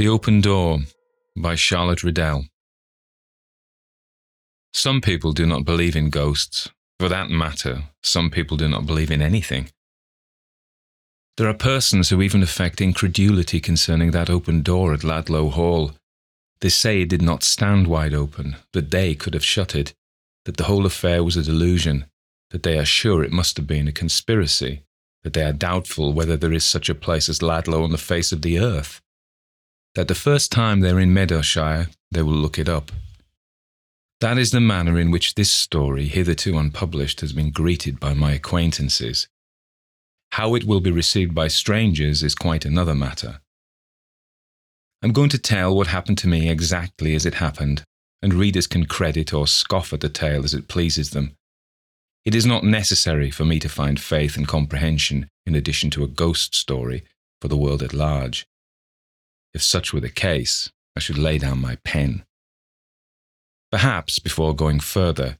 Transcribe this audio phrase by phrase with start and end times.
[0.00, 0.78] The Open Door
[1.36, 2.46] by Charlotte Riddell.
[4.72, 6.70] Some people do not believe in ghosts.
[6.98, 9.68] For that matter, some people do not believe in anything.
[11.36, 15.92] There are persons who even affect incredulity concerning that open door at Ladlow Hall.
[16.62, 19.92] They say it did not stand wide open, that they could have shut it,
[20.46, 22.06] that the whole affair was a delusion,
[22.52, 24.80] that they are sure it must have been a conspiracy,
[25.24, 28.32] that they are doubtful whether there is such a place as Ladlow on the face
[28.32, 29.02] of the earth,
[29.94, 32.92] that the first time they're in Meadowshire they will look it up.
[34.20, 38.32] That is the manner in which this story, hitherto unpublished, has been greeted by my
[38.32, 39.28] acquaintances.
[40.32, 43.40] How it will be received by strangers is quite another matter.
[45.02, 47.82] I'm going to tell what happened to me exactly as it happened,
[48.20, 51.34] and readers can credit or scoff at the tale as it pleases them.
[52.26, 56.08] It is not necessary for me to find faith and comprehension in addition to a
[56.08, 57.04] ghost story
[57.40, 58.46] for the world at large.
[59.54, 62.24] If such were the case, I should lay down my pen.
[63.70, 65.38] Perhaps, before going further,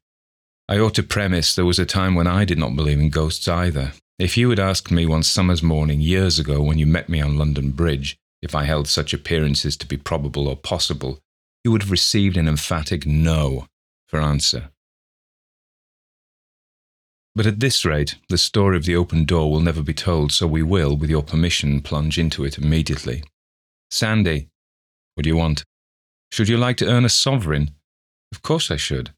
[0.69, 3.48] I ought to premise there was a time when I did not believe in ghosts
[3.48, 3.92] either.
[4.19, 7.38] If you had asked me one summer's morning years ago when you met me on
[7.38, 11.19] London Bridge if I held such appearances to be probable or possible,
[11.64, 13.66] you would have received an emphatic no
[14.06, 14.70] for answer.
[17.34, 20.47] But at this rate, the story of the open door will never be told, so
[20.47, 23.22] we will, with your permission, plunge into it immediately.
[23.91, 24.49] Sandy,
[25.15, 25.65] what do you want?
[26.31, 27.73] Should you like to earn a sovereign?
[28.33, 29.11] Of course I should.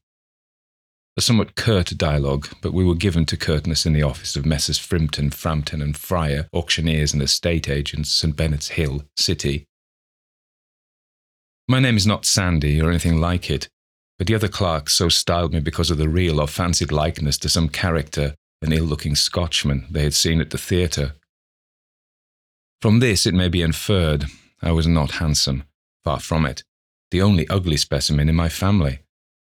[1.15, 4.79] A somewhat curt dialogue, but we were given to curtness in the office of Messrs.
[4.79, 8.35] Frimpton, Frampton and Fryer, auctioneers and estate agents, St.
[8.35, 9.65] Benet's Hill, City.
[11.67, 13.69] My name is not Sandy or anything like it,
[14.17, 17.49] but the other clerks so styled me because of the real or fancied likeness to
[17.49, 18.33] some character,
[18.63, 21.13] an ill looking Scotchman they had seen at the theatre.
[22.81, 24.25] From this it may be inferred
[24.63, 25.65] I was not handsome,
[26.05, 26.63] far from it,
[27.11, 28.99] the only ugly specimen in my family.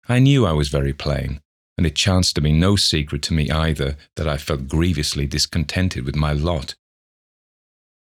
[0.08, 1.42] I knew I was very plain,
[1.76, 6.06] and it chanced to be no secret to me either that I felt grievously discontented
[6.06, 6.74] with my lot.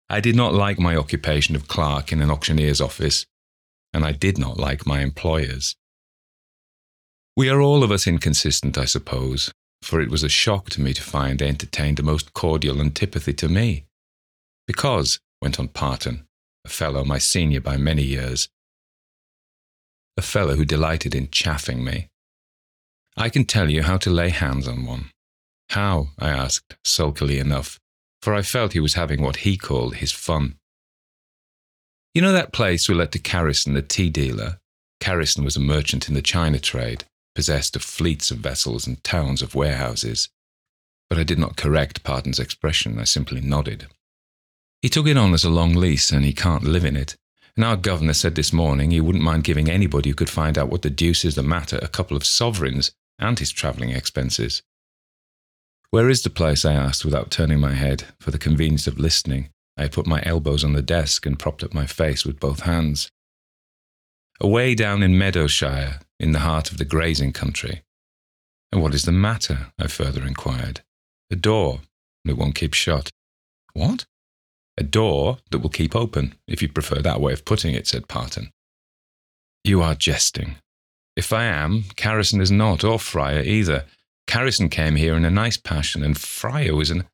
[0.08, 3.26] I did not like my occupation of clerk in an auctioneer's office,
[3.92, 5.76] and I did not like my employers.
[7.36, 9.52] We are all of us inconsistent, I suppose,
[9.82, 13.34] for it was a shock to me to find they entertained a most cordial antipathy
[13.34, 13.84] to me.
[14.66, 16.26] Because, went on Parton,
[16.64, 18.48] a fellow my senior by many years,
[20.16, 22.08] a fellow who delighted in chaffing me.
[23.16, 25.10] I can tell you how to lay hands on one.
[25.70, 26.08] How?
[26.18, 27.78] I asked, sulkily enough,
[28.20, 30.56] for I felt he was having what he called his fun.
[32.14, 34.58] You know that place we let to Carrison, the tea dealer?
[35.00, 39.40] Carrison was a merchant in the China trade, possessed of fleets of vessels and towns
[39.40, 40.28] of warehouses.
[41.08, 43.86] But I did not correct Parton's expression, I simply nodded.
[44.82, 47.16] He took it on as a long lease and he can't live in it.
[47.54, 50.68] And our governor said this morning he wouldn't mind giving anybody who could find out
[50.68, 54.62] what the deuce is the matter a couple of sovereigns and his travelling expenses.
[55.90, 56.64] Where is the place?
[56.64, 58.06] I asked without turning my head.
[58.18, 61.74] For the convenience of listening, I put my elbows on the desk and propped up
[61.74, 63.10] my face with both hands.
[64.40, 67.82] Away down in Meadowshire, in the heart of the grazing country.
[68.72, 69.72] And what is the matter?
[69.78, 70.80] I further inquired.
[71.30, 71.80] A door,
[72.24, 73.10] it won't keep shut.
[73.74, 74.06] What?
[74.78, 78.08] A door that will keep open, if you prefer that way of putting it, said
[78.08, 78.50] Parton.
[79.64, 80.56] You are jesting.
[81.14, 83.84] If I am, Carrison is not, or Fryer either.
[84.26, 87.04] Carrison came here in a nice passion, and Fryer was in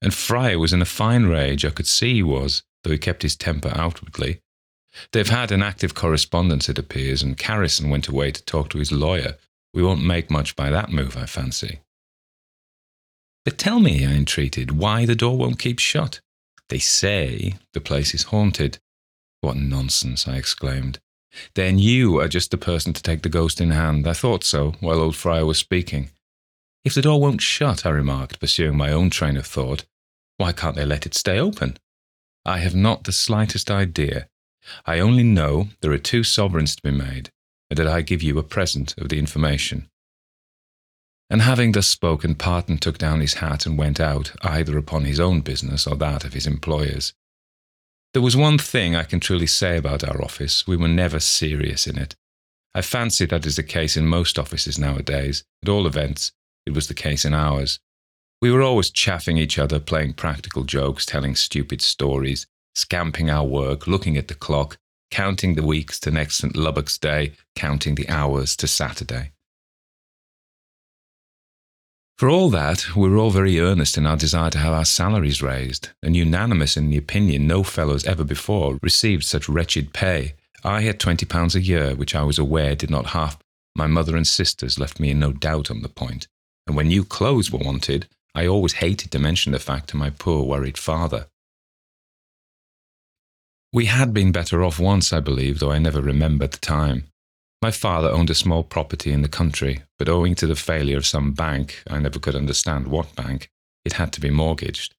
[0.00, 3.22] and Fryer was in a fine rage, I could see he was, though he kept
[3.22, 4.40] his temper outwardly.
[5.12, 8.92] They've had an active correspondence, it appears, and Carrison went away to talk to his
[8.92, 9.36] lawyer.
[9.74, 11.80] We won't make much by that move, I fancy.
[13.44, 16.20] But tell me, I entreated, why the door won't keep shut.
[16.68, 18.78] They say the place is haunted.
[19.40, 20.98] What nonsense, I exclaimed.
[21.54, 24.06] Then you are just the person to take the ghost in hand.
[24.06, 26.10] I thought so while old Fryer was speaking.
[26.84, 29.84] If the door won't shut, I remarked, pursuing my own train of thought,
[30.36, 31.76] why can't they let it stay open?
[32.44, 34.28] I have not the slightest idea.
[34.86, 37.30] I only know there are two sovereigns to be made,
[37.70, 39.88] and that I give you a present of the information.
[41.30, 45.20] And having thus spoken, Parton took down his hat and went out, either upon his
[45.20, 47.12] own business or that of his employers.
[48.14, 51.86] There was one thing I can truly say about our office we were never serious
[51.86, 52.16] in it.
[52.74, 55.44] I fancy that is the case in most offices nowadays.
[55.62, 56.32] At all events,
[56.64, 57.78] it was the case in ours.
[58.40, 63.86] We were always chaffing each other, playing practical jokes, telling stupid stories, scamping our work,
[63.86, 64.78] looking at the clock,
[65.10, 66.56] counting the weeks to next St.
[66.56, 69.32] Lubbock's Day, counting the hours to Saturday.
[72.18, 75.40] For all that, we were all very earnest in our desire to have our salaries
[75.40, 80.34] raised, and unanimous in the opinion no fellows ever before received such wretched pay.
[80.64, 83.38] I had twenty pounds a year, which I was aware did not half.
[83.76, 86.26] My mother and sisters left me in no doubt on the point,
[86.66, 90.10] and when new clothes were wanted, I always hated to mention the fact to my
[90.10, 91.28] poor worried father.
[93.72, 97.04] We had been better off once, I believe, though I never remembered the time.
[97.60, 101.06] My father owned a small property in the country, but owing to the failure of
[101.06, 103.50] some bank, I never could understand what bank,
[103.84, 104.94] it had to be mortgaged.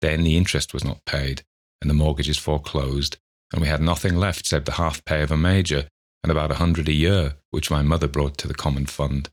[0.00, 1.42] Then the interest was not paid,
[1.80, 3.16] and the mortgages foreclosed,
[3.52, 5.88] and we had nothing left save the half pay of a major
[6.22, 9.28] and about a hundred a year, which my mother brought to the common fund.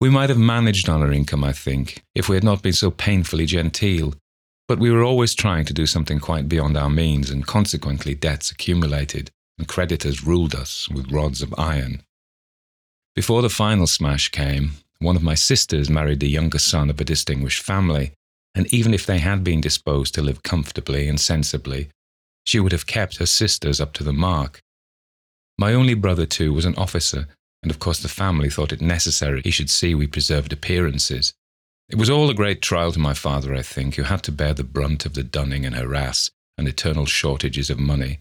[0.00, 2.90] We might have managed on our income, I think, if we had not been so
[2.90, 4.14] painfully genteel,
[4.66, 8.50] but we were always trying to do something quite beyond our means, and consequently debts
[8.50, 12.02] accumulated and creditors ruled us with rods of iron.
[13.14, 17.04] Before the final smash came, one of my sisters married the younger son of a
[17.04, 18.12] distinguished family,
[18.54, 21.90] and even if they had been disposed to live comfortably and sensibly,
[22.44, 24.60] she would have kept her sisters up to the mark.
[25.58, 27.26] My only brother, too, was an officer,
[27.62, 31.34] and of course the family thought it necessary he should see we preserved appearances.
[31.88, 34.54] It was all a great trial to my father, I think, who had to bear
[34.54, 38.18] the brunt of the dunning and harass and eternal shortages of money,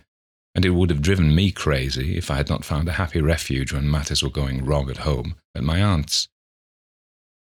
[0.57, 3.71] and it would have driven me crazy if I had not found a happy refuge
[3.71, 6.27] when matters were going wrong at home at my aunt's.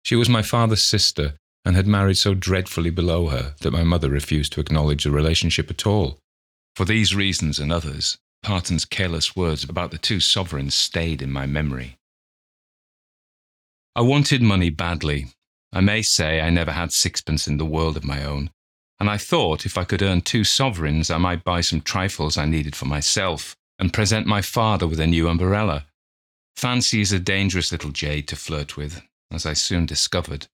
[0.05, 1.33] She was my father's sister
[1.65, 5.69] and had married so dreadfully below her that my mother refused to acknowledge the relationship
[5.69, 6.19] at all.
[6.77, 11.45] For these reasons and others, Parton's careless words about the two sovereigns stayed in my
[11.45, 11.97] memory.
[13.93, 15.27] I wanted money badly.
[15.73, 18.51] I may say I never had sixpence in the world of my own,
[19.01, 22.45] and I thought if I could earn two sovereigns, I might buy some trifles I
[22.45, 25.87] needed for myself and present my father with a new umbrella.
[26.55, 29.01] Fancy is a dangerous little jade to flirt with,
[29.31, 30.45] as I soon discovered.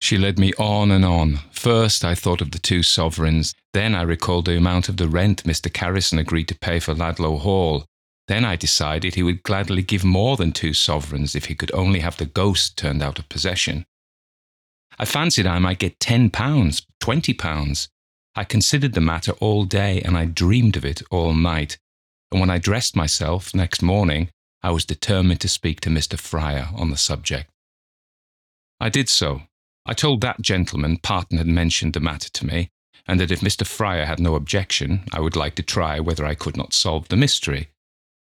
[0.00, 1.40] She led me on and on.
[1.50, 3.52] First, I thought of the two sovereigns.
[3.72, 5.68] Then I recalled the amount of the rent Mr.
[5.68, 7.86] Carrison agreed to pay for Ladlow Hall.
[8.28, 11.98] Then I decided he would gladly give more than two sovereigns if he could only
[11.98, 13.84] have the ghost turned out of possession.
[14.98, 17.88] I fancied I might get ten pounds, twenty pounds.
[18.36, 21.78] I considered the matter all day and I dreamed of it all night.
[22.30, 24.30] And when I dressed myself next morning,
[24.62, 26.18] I was determined to speak to Mr.
[26.18, 27.50] Fryer on the subject.
[28.80, 29.42] I did so.
[29.86, 32.70] I told that gentleman Parton had mentioned the matter to me,
[33.06, 33.66] and that if Mr.
[33.66, 37.16] Fryer had no objection, I would like to try whether I could not solve the
[37.16, 37.68] mystery.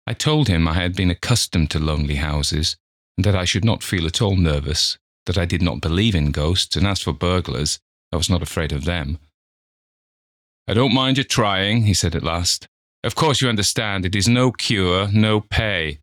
[0.06, 2.76] I told him I had been accustomed to lonely houses,
[3.16, 4.98] and that I should not feel at all nervous
[5.28, 7.78] that I did not believe in ghosts, and as for burglars,
[8.10, 9.18] I was not afraid of them.
[10.66, 12.66] I don't mind your trying, he said at last.
[13.04, 15.98] Of course, you understand it is no cure, no pay.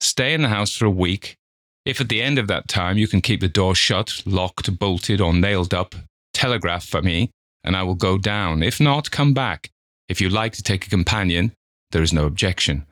[0.00, 1.36] Stay in the house for a week.
[1.84, 5.20] If at the end of that time you can keep the door shut, locked, bolted,
[5.20, 5.94] or nailed up,
[6.32, 7.30] telegraph for me,
[7.62, 8.62] and I will go down.
[8.62, 9.70] If not, come back.
[10.08, 11.52] If you like to take a companion,
[11.90, 12.86] there is no objection.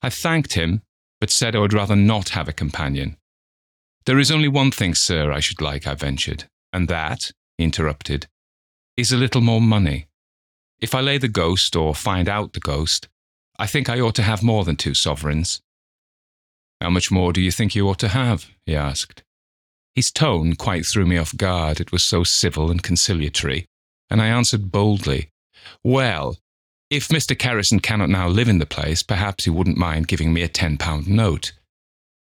[0.00, 0.82] I thanked him,
[1.20, 3.16] but said I would rather not have a companion.
[4.04, 8.26] There is only one thing, sir, I should like, I ventured, and that, he interrupted,
[8.96, 10.06] is a little more money.
[10.80, 13.08] If I lay the ghost or find out the ghost,
[13.58, 15.60] I think I ought to have more than two sovereigns.
[16.80, 18.50] How much more do you think you ought to have?
[18.66, 19.22] he asked.
[19.94, 23.66] His tone quite threw me off guard, it was so civil and conciliatory,
[24.10, 25.28] and I answered boldly,
[25.84, 26.38] Well,
[26.90, 27.38] if Mr.
[27.38, 30.76] Carrison cannot now live in the place, perhaps he wouldn't mind giving me a ten
[30.76, 31.52] pound note.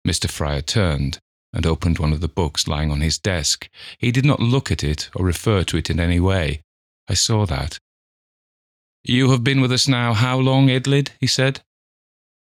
[0.05, 0.29] Mr.
[0.29, 1.19] Fryer turned
[1.53, 3.69] and opened one of the books lying on his desk.
[3.97, 6.61] He did not look at it or refer to it in any way.
[7.07, 7.79] I saw that.
[9.03, 11.09] You have been with us now how long, Edlyd?
[11.19, 11.61] he said.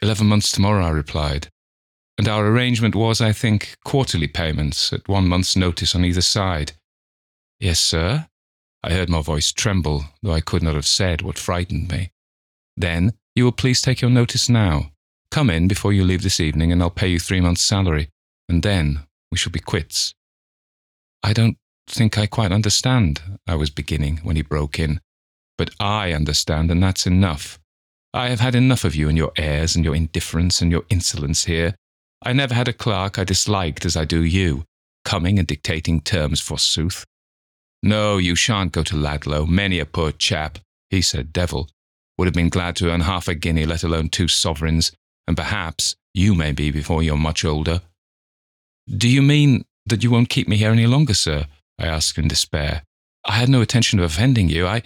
[0.02, 1.49] Eleven months tomorrow, I replied.
[2.18, 6.73] And our arrangement was, I think, quarterly payments at one month's notice on either side.
[7.59, 8.26] Yes, sir.
[8.82, 12.11] I heard my voice tremble, though I could not have said what frightened me.
[12.76, 14.90] Then you will please take your notice now.
[15.30, 18.09] Come in before you leave this evening, and I'll pay you three months' salary
[18.50, 20.12] and then we shall be quits.
[21.23, 25.00] I don't think I quite understand, I was beginning when he broke in.
[25.57, 27.61] But I understand, and that's enough.
[28.12, 31.45] I have had enough of you and your airs and your indifference and your insolence
[31.45, 31.76] here.
[32.25, 34.64] I never had a clerk I disliked as I do you,
[35.04, 37.04] coming and dictating terms, forsooth.
[37.85, 39.47] No, you shan't go to Ladlow.
[39.47, 40.59] Many a poor chap,
[40.90, 41.69] he said, devil,
[42.19, 44.90] would have been glad to earn half a guinea, let alone two sovereigns,
[45.28, 47.80] and perhaps you may be before you're much older.
[48.97, 51.47] Do you mean that you won't keep me here any longer, sir?
[51.78, 52.82] I asked in despair.
[53.25, 54.66] I had no intention of offending you.
[54.66, 54.82] I.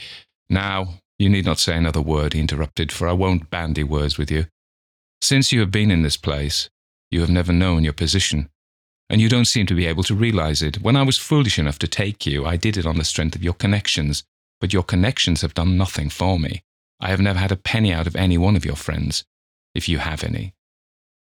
[0.51, 4.31] Now, you need not say another word, he interrupted, for I won't bandy words with
[4.31, 4.47] you.
[5.23, 6.69] Since you have been in this place,
[7.11, 8.51] you have never known your position.
[9.09, 10.83] And you don't seem to be able to realize it.
[10.83, 13.43] When I was foolish enough to take you, I did it on the strength of
[13.43, 14.25] your connections.
[14.61, 16.63] But your connections have done nothing for me.
[17.01, 19.25] I have never had a penny out of any one of your friends,
[19.75, 20.55] if you have any.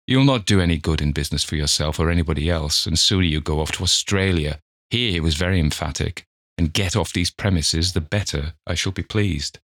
[0.07, 3.41] You'll not do any good in business for yourself or anybody else, and sooner you
[3.41, 4.59] go off to Australia.
[4.91, 6.25] Here he was very emphatic,
[6.59, 9.59] and get off these premises, the better I shall be pleased.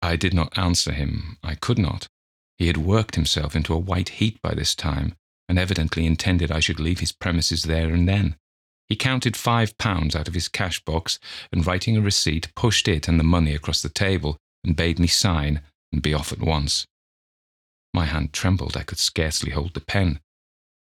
[0.00, 1.38] I did not answer him.
[1.42, 2.06] I could not.
[2.58, 5.14] He had worked himself into a white heat by this time,
[5.48, 8.36] and evidently intended I should leave his premises there and then.
[8.88, 11.18] He counted five pounds out of his cash box,
[11.52, 15.06] and writing a receipt, pushed it and the money across the table, and bade me
[15.06, 15.62] sign
[15.92, 16.86] and be off at once.
[17.94, 20.20] My hand trembled, I could scarcely hold the pen.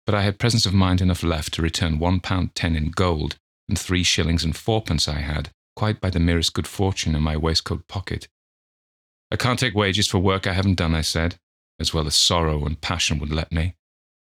[0.07, 3.37] But I had presence of mind enough left to return one pound ten in gold,
[3.69, 7.37] and three shillings and fourpence I had, quite by the merest good fortune, in my
[7.37, 8.29] waistcoat pocket.
[9.31, 11.37] I can't take wages for work I haven't done, I said,
[11.81, 13.75] as well as sorrow and passion would let me.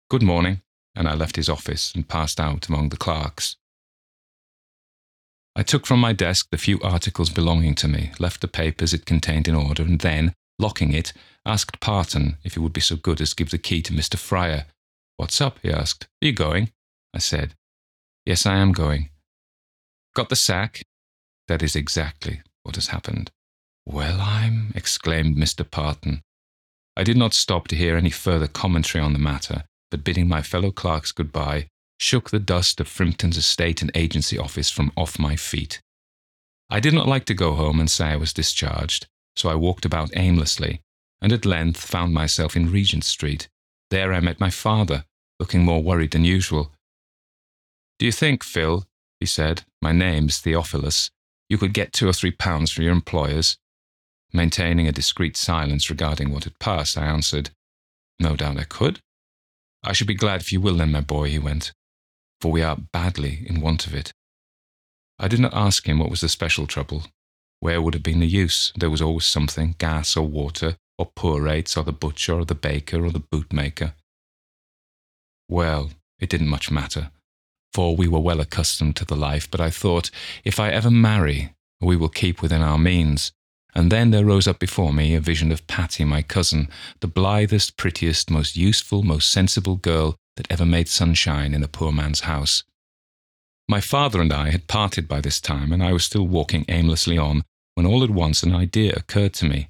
[0.09, 0.63] Good morning,
[0.95, 3.57] and I left his office and passed out among the clerks.
[5.57, 9.07] I took from my desk the few articles belonging to me, left the papers it
[9.07, 11.13] contained in order, and then, locking it,
[11.45, 14.17] asked Parton if he would be so good as give the key to Mr.
[14.17, 14.67] Fryer.
[15.17, 15.59] What's up?
[15.63, 16.05] he asked.
[16.23, 16.71] Are you going?
[17.15, 17.55] I said.
[18.25, 19.11] Yes, I am going.
[20.15, 20.83] Got the sack?
[21.49, 23.31] That is exactly what has happened.
[23.87, 25.69] Well, I'm, exclaimed Mr.
[25.69, 26.23] Parton.
[26.97, 30.43] I did not stop to hear any further commentary on the matter, but bidding my
[30.43, 31.69] fellow clerks good-bye,
[31.99, 35.81] shook the dust of Frimpton's estate and agency office from off my feet.
[36.71, 39.85] I did not like to go home and say I was discharged, so I walked
[39.85, 40.81] about aimlessly,
[41.21, 43.49] and at length found myself in Regent Street.
[43.91, 45.05] There I met my father,
[45.39, 46.73] looking more worried than usual.
[47.99, 48.85] Do you think, Phil,
[49.21, 51.11] he said, my name's Theophilus,
[51.49, 53.57] you could get two or three pounds from your employers?
[54.33, 57.51] Maintaining a discreet silence regarding what had passed, I answered,
[58.19, 59.01] No doubt I could.
[59.83, 61.73] I should be glad if you will then, my boy, he went,
[62.41, 64.13] for we are badly in want of it.
[65.19, 67.05] I did not ask him what was the special trouble,
[67.65, 68.75] where would have been the use?
[68.77, 72.55] There was always something gas or water, or poor rates, or the butcher, or the
[72.55, 73.95] baker, or the bootmaker.
[75.49, 77.11] Well, it didn't much matter,
[77.73, 80.11] for we were well accustomed to the life, but I thought,
[80.45, 83.33] if I ever marry, we will keep within our means.
[83.75, 86.69] And then there rose up before me a vision of Patty, my cousin,
[87.01, 91.93] the blithest, prettiest, most useful, most sensible girl that ever made sunshine in a poor
[91.93, 92.63] man's house.
[93.71, 97.17] My father and I had parted by this time, and I was still walking aimlessly
[97.17, 97.43] on
[97.75, 99.69] when all at once an idea occurred to me.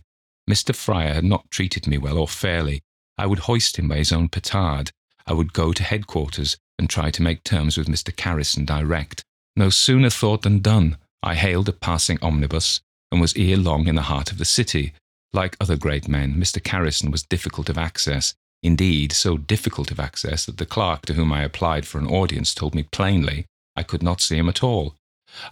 [0.48, 0.74] Mr.
[0.74, 2.82] Fryer had not treated me well or fairly.
[3.16, 4.90] I would hoist him by his own petard.
[5.26, 8.14] I would go to headquarters and try to make terms with Mr.
[8.14, 9.24] Carrison direct.
[9.56, 10.98] No sooner thought than done.
[11.22, 12.80] I hailed a passing omnibus
[13.10, 14.92] and was ere long in the heart of the city.
[15.32, 16.62] Like other great men, Mr.
[16.62, 18.34] Carrison was difficult of access.
[18.62, 22.54] Indeed, so difficult of access that the clerk to whom I applied for an audience
[22.54, 23.46] told me plainly
[23.76, 24.94] I could not see him at all.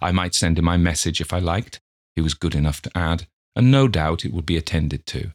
[0.01, 1.79] I might send him my message if I liked,
[2.15, 5.31] he was good enough to add, and no doubt it would be attended to.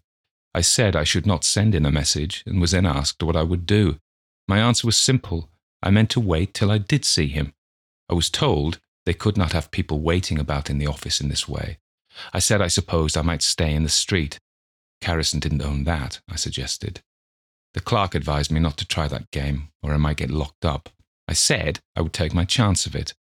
[0.54, 3.42] I said I should not send in a message, and was then asked what I
[3.42, 3.98] would do.
[4.46, 5.50] My answer was simple.
[5.82, 7.52] I meant to wait till I did see him.
[8.08, 11.48] I was told they could not have people waiting about in the office in this
[11.48, 11.78] way.
[12.32, 14.38] I said I supposed I might stay in the street.
[15.00, 17.02] Carrison didn't own that, I suggested.
[17.74, 20.88] The clerk advised me not to try that game, or I might get locked up.
[21.28, 23.14] I said I would take my chance of it.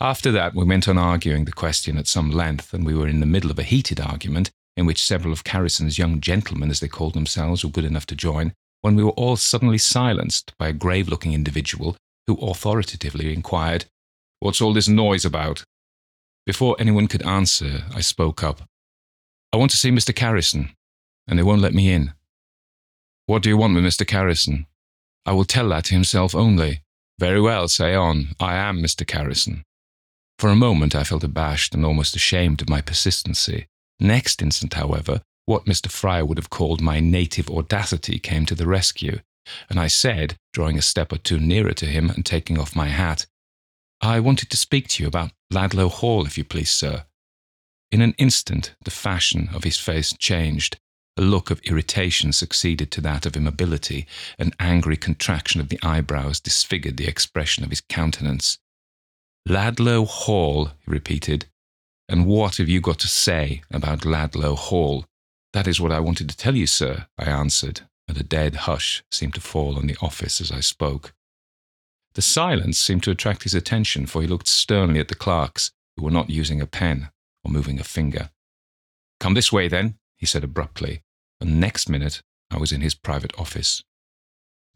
[0.00, 3.20] After that, we went on arguing the question at some length, and we were in
[3.20, 6.88] the middle of a heated argument in which several of Carrison's young gentlemen, as they
[6.88, 10.72] called themselves, were good enough to join, when we were all suddenly silenced by a
[10.72, 13.86] grave looking individual who authoritatively inquired,
[14.40, 15.62] What's all this noise about?
[16.46, 18.62] Before anyone could answer, I spoke up.
[19.52, 20.12] I want to see Mr.
[20.12, 20.70] Carrison,
[21.28, 22.14] and they won't let me in.
[23.26, 24.04] What do you want with Mr.
[24.04, 24.66] Carrison?
[25.24, 26.82] I will tell that to himself only.
[27.22, 28.34] Very well, say on.
[28.40, 29.06] I am Mr.
[29.06, 29.62] Carrison.
[30.40, 33.68] For a moment I felt abashed and almost ashamed of my persistency.
[34.00, 35.88] Next instant, however, what Mr.
[35.88, 39.20] Fryer would have called my native audacity came to the rescue,
[39.70, 42.88] and I said, drawing a step or two nearer to him and taking off my
[42.88, 43.26] hat,
[44.00, 47.04] I wanted to speak to you about Ladlow Hall, if you please, sir.
[47.92, 50.76] In an instant, the fashion of his face changed.
[51.16, 54.06] A look of irritation succeeded to that of immobility.
[54.38, 58.58] An angry contraction of the eyebrows disfigured the expression of his countenance.
[59.46, 61.46] Ladlow Hall, he repeated.
[62.08, 65.04] And what have you got to say about Ladlow Hall?
[65.52, 69.02] That is what I wanted to tell you, sir, I answered, and a dead hush
[69.12, 71.12] seemed to fall on the office as I spoke.
[72.14, 76.04] The silence seemed to attract his attention, for he looked sternly at the clerks, who
[76.04, 77.10] were not using a pen
[77.44, 78.30] or moving a finger.
[79.20, 81.02] Come this way, then, he said abruptly,
[81.40, 83.82] and next minute I was in his private office.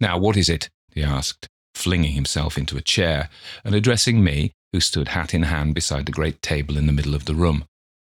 [0.01, 0.71] Now, what is it?
[0.93, 3.29] he asked, flinging himself into a chair
[3.65, 7.15] and addressing me, who stood hat in hand beside the great table in the middle
[7.15, 7.65] of the room.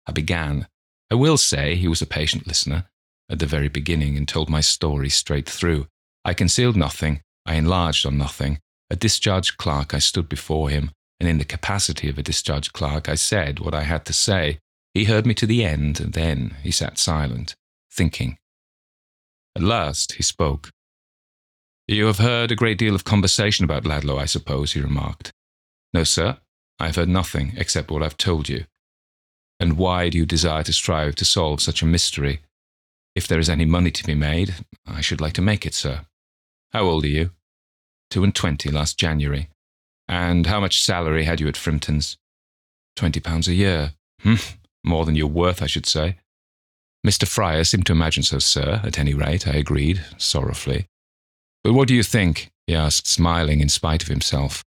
[0.06, 0.66] I began.
[1.12, 2.86] I will say he was a patient listener
[3.28, 5.88] at the very beginning and told my story straight through.
[6.24, 8.60] I concealed nothing, I enlarged on nothing.
[8.88, 10.90] A discharged clerk, I stood before him,
[11.20, 14.58] and in the capacity of a discharged clerk, I said what I had to say.
[14.96, 17.54] He heard me to the end, and then he sat silent,
[17.92, 18.38] thinking.
[19.54, 20.70] At last he spoke.
[21.86, 25.32] You have heard a great deal of conversation about Ladlow, I suppose, he remarked.
[25.92, 26.38] No, sir,
[26.80, 28.64] I have heard nothing except what I've told you.
[29.60, 32.40] And why do you desire to strive to solve such a mystery?
[33.14, 34.54] If there is any money to be made,
[34.86, 36.06] I should like to make it, sir.
[36.72, 37.32] How old are you?
[38.08, 39.50] Two and twenty last January.
[40.08, 42.16] And how much salary had you at Frimpton's?
[42.94, 43.92] Twenty pounds a year.
[44.22, 44.36] Hmm,
[44.86, 46.16] more than you're worth, I should say.
[47.06, 47.26] Mr.
[47.26, 50.86] Fryer seemed to imagine so, sir, at any rate, I agreed, sorrowfully.
[51.62, 52.48] But what do you think?
[52.66, 54.64] he asked, smiling in spite of himself.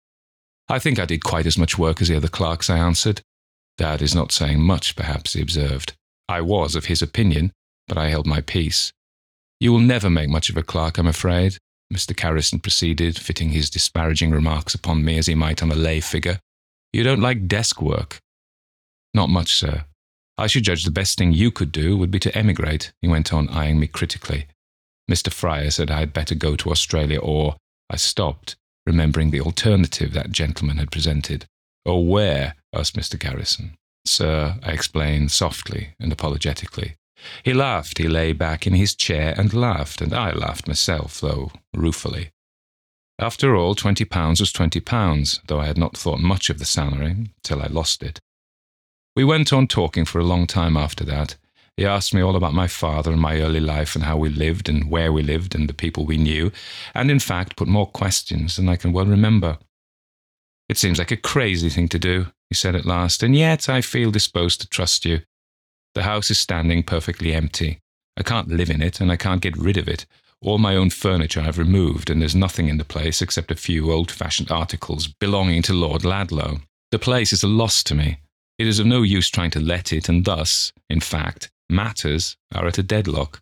[0.67, 3.22] I think I did quite as much work as the other clerks, I answered.
[3.77, 5.93] That is not saying much, perhaps, he observed.
[6.27, 7.51] I was of his opinion,
[7.88, 8.91] but I held my peace.
[9.60, 11.58] You will never make much of a clerk, I'm afraid,
[11.93, 12.15] Mr.
[12.15, 16.39] Carrison proceeded, fitting his disparaging remarks upon me as he might on a lay figure.
[16.91, 18.20] You don't like desk work?
[19.13, 19.86] Not much, sir.
[20.38, 23.34] I should judge the best thing you could do would be to emigrate, he went
[23.34, 24.48] on, eyeing me critically.
[25.10, 25.32] Mr.
[25.32, 27.58] Fryer said I had better go to Australia, or
[27.90, 31.46] I stopped, remembering the alternative that gentleman had presented.
[31.86, 32.56] Or where?
[32.74, 33.20] asked Mr.
[33.20, 33.75] Carrison.
[34.06, 36.96] Sir, I explained softly and apologetically.
[37.44, 38.00] He laughed.
[38.00, 42.32] He lay back in his chair and laughed, and I laughed myself, though ruefully.
[43.20, 46.66] After all, twenty pounds was twenty pounds, though I had not thought much of the
[46.66, 48.20] salary till I lost it.
[49.16, 51.36] We went on talking for a long time after that.
[51.78, 54.70] He asked me all about my father and my early life and how we lived
[54.70, 56.52] and where we lived and the people we knew,
[56.96, 59.58] and in fact put more questions than I can well remember.
[60.68, 63.82] It seems like a crazy thing to do, he said at last, and yet I
[63.82, 65.22] feel disposed to trust you.
[65.94, 67.80] The house is standing perfectly empty.
[68.18, 70.08] I can't live in it, and I can't get rid of it.
[70.42, 73.92] All my own furniture I've removed, and there's nothing in the place except a few
[73.92, 76.62] old fashioned articles belonging to Lord Ladlow.
[76.92, 78.18] The place is a loss to me.
[78.59, 82.68] It is of no use trying to let it, and thus, in fact, matters are
[82.68, 83.42] at a deadlock.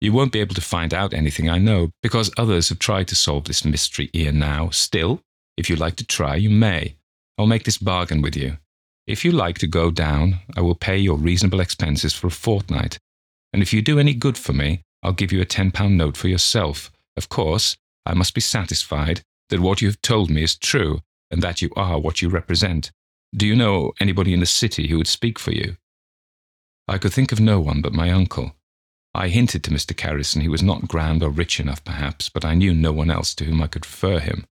[0.00, 3.14] You won't be able to find out anything I know, because others have tried to
[3.14, 4.70] solve this mystery ere now.
[4.70, 5.20] Still,
[5.56, 6.96] if you'd like to try, you may.
[7.36, 8.58] I'll make this bargain with you.
[9.06, 12.98] If you like to go down, I will pay your reasonable expenses for a fortnight.
[13.52, 16.28] And if you do any good for me, I'll give you a £10 note for
[16.28, 16.90] yourself.
[17.16, 21.42] Of course, I must be satisfied that what you have told me is true and
[21.42, 22.90] that you are what you represent.
[23.36, 25.76] Do you know anybody in the city who would speak for you?
[26.86, 28.54] I could think of no one but my uncle.
[29.14, 29.94] I hinted to Mr.
[29.94, 33.34] Carrison he was not grand or rich enough, perhaps, but I knew no one else
[33.34, 34.46] to whom I could refer him.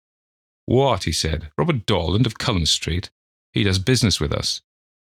[0.66, 3.10] What, he said, Robert Dorland of Cullum Street?
[3.54, 4.62] He does business with us.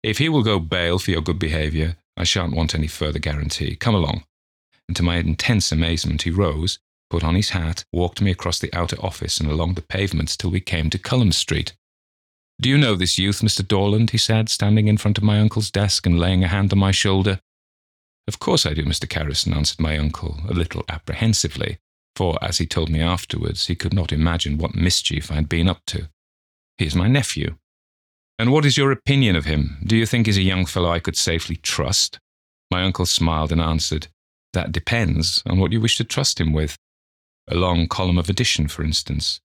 [0.03, 3.77] If he will go bail for your good behaviour, I shan't want any further guarantee.
[3.77, 4.25] Come along.
[4.89, 6.79] And to my intense amazement, he rose,
[7.11, 10.51] put on his hat, walked me across the outer office and along the pavements till
[10.51, 11.75] we came to Cullum Street.
[12.61, 13.63] Do you know this youth, Mr.
[13.63, 14.11] Dorland?
[14.11, 16.91] he said, standing in front of my uncle's desk and laying a hand on my
[16.91, 17.39] shoulder.
[18.27, 19.09] Of course I do, Mr.
[19.09, 21.79] Carrison, answered my uncle, a little apprehensively,
[22.17, 25.69] for, as he told me afterwards, he could not imagine what mischief I had been
[25.69, 26.09] up to.
[26.79, 27.57] He is my nephew.
[28.41, 29.79] And what is your opinion of him?
[29.85, 32.19] Do you think he's a young fellow I could safely trust?
[32.73, 34.09] My uncle smiled and answered,
[34.53, 36.77] That depends on what you wish to trust him with.
[37.47, 39.41] A long column of addition, for instance.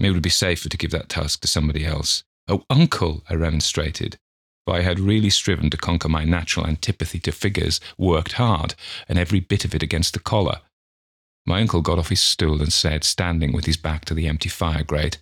[0.00, 2.24] It would be safer to give that task to somebody else.
[2.50, 4.18] Oh, uncle, I remonstrated,
[4.66, 8.74] for I had really striven to conquer my natural antipathy to figures, worked hard,
[9.08, 10.60] and every bit of it against the collar.
[11.46, 14.50] My uncle got off his stool and said, standing with his back to the empty
[14.50, 15.18] fire grate,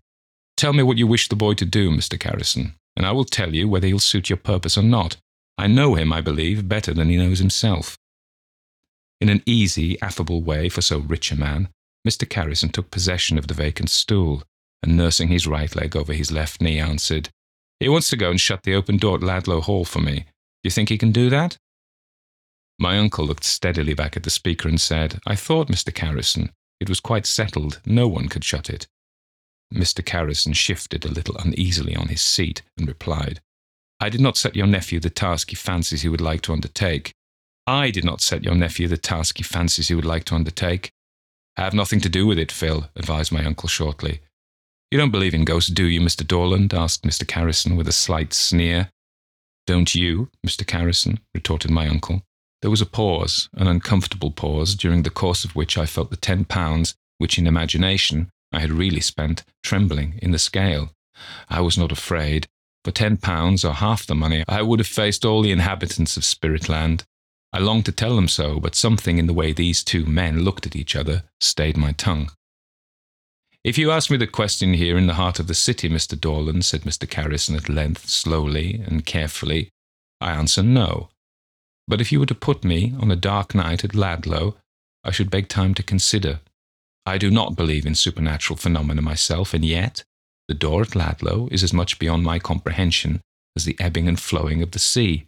[0.57, 2.19] Tell me what you wish the boy to do, Mr.
[2.19, 5.17] Carrison and I will tell you whether he'll suit your purpose or not.
[5.57, 7.97] I know him, I believe, better than he knows himself.
[9.21, 11.69] In an easy, affable way for so rich a man,
[12.07, 12.29] Mr.
[12.29, 14.43] Carrison took possession of the vacant stool,
[14.83, 17.31] and nursing his right leg over his left knee, answered,
[17.81, 20.21] He wants to go and shut the open door at Ladlow Hall for me.
[20.21, 20.25] Do
[20.64, 21.57] you think he can do that?
[22.79, 25.93] My uncle looked steadily back at the speaker and said, I thought, Mr.
[25.93, 27.81] Carrison, it was quite settled.
[27.85, 28.87] No one could shut it.
[29.75, 30.05] Mr.
[30.05, 33.41] Carrison shifted a little uneasily on his seat and replied,
[34.01, 37.12] I did not set your nephew the task he fancies he would like to undertake.
[37.67, 40.91] I did not set your nephew the task he fancies he would like to undertake.
[41.57, 44.21] I have nothing to do with it, Phil, advised my uncle shortly.
[44.90, 46.27] You don't believe in ghosts, do you, Mr.
[46.27, 46.72] Dorland?
[46.72, 47.29] asked Mr.
[47.29, 48.88] Carrison with a slight sneer.
[49.66, 50.66] Don't you, Mr.
[50.66, 51.20] Carrison?
[51.35, 52.22] retorted my uncle.
[52.62, 56.16] There was a pause, an uncomfortable pause, during the course of which I felt the
[56.16, 60.90] ten pounds, which in imagination I had really spent trembling in the scale.
[61.51, 62.46] I was not afraid.
[62.83, 66.22] For ten pounds or half the money, I would have faced all the inhabitants of
[66.22, 67.03] Spiritland.
[67.53, 70.64] I longed to tell them so, but something in the way these two men looked
[70.64, 72.31] at each other stayed my tongue.
[73.69, 76.19] If you ask me the question here in the heart of the city, Mr.
[76.19, 77.07] Dorland, said Mr.
[77.07, 79.69] Carrison at length, slowly and carefully,
[80.23, 81.11] I answer no.
[81.87, 84.55] But if you were to put me on a dark night at Ladlow,
[85.05, 86.41] I should beg time to consider.
[87.05, 90.03] I do not believe in supernatural phenomena myself, and yet
[90.49, 93.21] the door at Ladlow is as much beyond my comprehension
[93.55, 95.27] as the ebbing and flowing of the sea.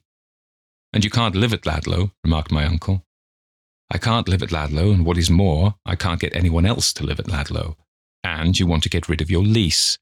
[0.94, 3.04] And you can't live at Ladlow, remarked my uncle.
[3.90, 7.04] I can't live at Ladlow, and what is more, I can't get anyone else to
[7.04, 7.76] live at Ladlow
[8.24, 9.98] and you want to get rid of your lease.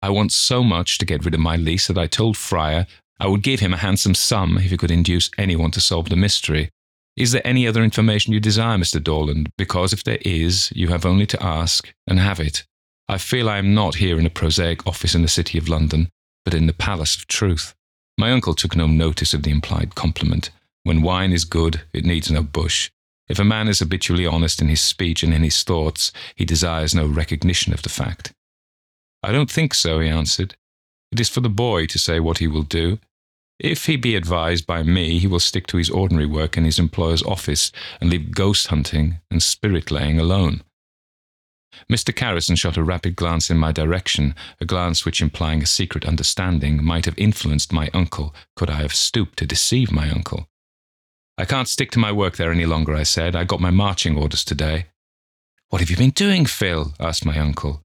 [0.00, 2.86] I want so much to get rid of my lease that I told Fryer
[3.20, 6.16] I would give him a handsome sum if he could induce anyone to solve the
[6.16, 6.70] mystery.
[7.16, 9.00] Is there any other information you desire, Mr.
[9.00, 9.50] Dorland?
[9.56, 12.64] Because if there is, you have only to ask and have it.
[13.08, 16.08] I feel I am not here in a prosaic office in the City of London,
[16.44, 17.74] but in the Palace of Truth.
[18.18, 20.50] My uncle took no notice of the implied compliment.
[20.84, 22.90] When wine is good, it needs no bush.
[23.28, 26.94] If a man is habitually honest in his speech and in his thoughts, he desires
[26.94, 28.32] no recognition of the fact.
[29.22, 30.56] I don't think so, he answered.
[31.12, 32.98] It is for the boy to say what he will do.
[33.58, 36.78] If he be advised by me, he will stick to his ordinary work in his
[36.78, 40.62] employer's office and leave ghost hunting and spirit laying alone.
[41.90, 42.14] Mr.
[42.14, 46.82] Carrison shot a rapid glance in my direction, a glance which, implying a secret understanding,
[46.82, 50.48] might have influenced my uncle could I have stooped to deceive my uncle.
[51.38, 53.34] I can't stick to my work there any longer, I said.
[53.34, 54.86] I got my marching orders today.
[55.70, 56.92] What have you been doing, Phil?
[57.00, 57.80] asked my uncle.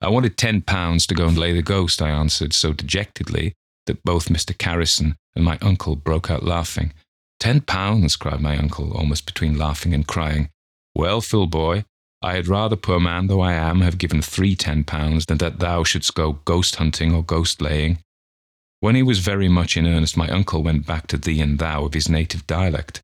[0.00, 3.54] I wanted ten pounds to go and lay the ghost, I answered so dejectedly
[3.86, 4.56] that both Mr.
[4.56, 6.92] Carrison and my uncle broke out laughing.
[7.40, 10.50] Ten pounds, cried my uncle, almost between laughing and crying.
[10.94, 11.84] Well, Phil boy,
[12.22, 15.60] I had rather, poor man though I am, have given three ten pounds than that
[15.60, 17.98] thou shouldst go ghost hunting or ghost laying.
[18.80, 21.84] When he was very much in earnest, my uncle went back to thee and thou
[21.84, 23.02] of his native dialect.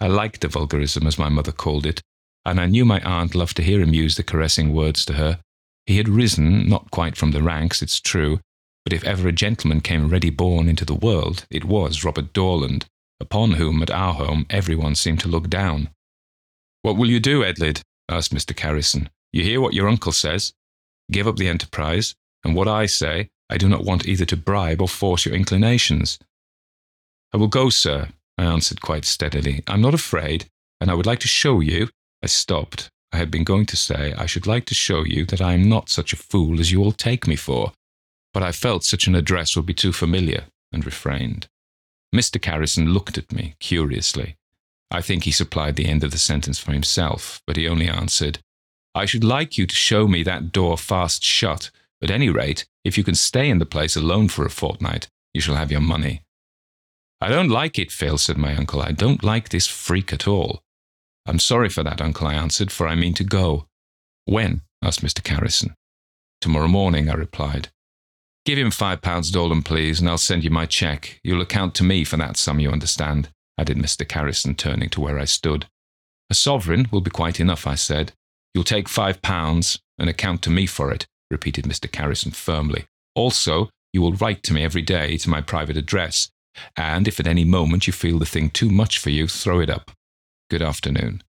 [0.00, 2.00] I liked the vulgarism, as my mother called it,
[2.44, 5.40] and I knew my aunt loved to hear him use the caressing words to her.
[5.86, 8.40] He had risen, not quite from the ranks, it's true,
[8.84, 12.84] but if ever a gentleman came ready born into the world, it was Robert Dorland,
[13.20, 15.90] upon whom at our home everyone seemed to look down.
[16.82, 17.82] What will you do, Edlyd?
[18.08, 18.54] asked Mr.
[18.56, 19.08] Carrison.
[19.32, 20.52] You hear what your uncle says.
[21.10, 24.80] Give up the enterprise, and what I say, I do not want either to bribe
[24.80, 26.18] or force your inclinations.
[27.34, 29.62] I will go, sir, I answered quite steadily.
[29.66, 30.46] I'm not afraid,
[30.80, 31.90] and I would like to show you.
[32.22, 32.88] I stopped.
[33.12, 35.68] I had been going to say, I should like to show you that I am
[35.68, 37.72] not such a fool as you all take me for,
[38.32, 41.46] but I felt such an address would be too familiar, and refrained.
[42.14, 42.40] Mr.
[42.40, 44.36] Carrison looked at me curiously.
[44.90, 48.38] I think he supplied the end of the sentence for himself, but he only answered,
[48.94, 51.70] I should like you to show me that door fast shut
[52.02, 55.40] at any rate, if you can stay in the place alone for a fortnight, you
[55.40, 56.22] shall have your money.
[57.20, 58.82] I don't like it, Phil, said my uncle.
[58.82, 60.62] I don't like this freak at all.
[61.24, 63.66] I'm sorry for that, uncle, I answered, for I mean to go.
[64.24, 64.62] When?
[64.82, 65.22] asked Mr.
[65.22, 65.74] Carrison.
[66.40, 67.68] Tomorrow morning, I replied.
[68.44, 71.20] Give him five pounds, Dorland, please, and I'll send you my cheque.
[71.22, 74.06] You'll account to me for that sum, you understand, added Mr.
[74.06, 75.66] Carrison, turning to where I stood.
[76.28, 78.12] A sovereign will be quite enough, I said.
[78.52, 81.90] You'll take five pounds and account to me for it repeated Mr.
[81.90, 82.84] Carrison firmly.
[83.14, 86.28] Also, you will write to me every day to my private address,
[86.76, 89.70] and if at any moment you feel the thing too much for you, throw it
[89.70, 89.90] up.
[90.50, 91.22] Good afternoon.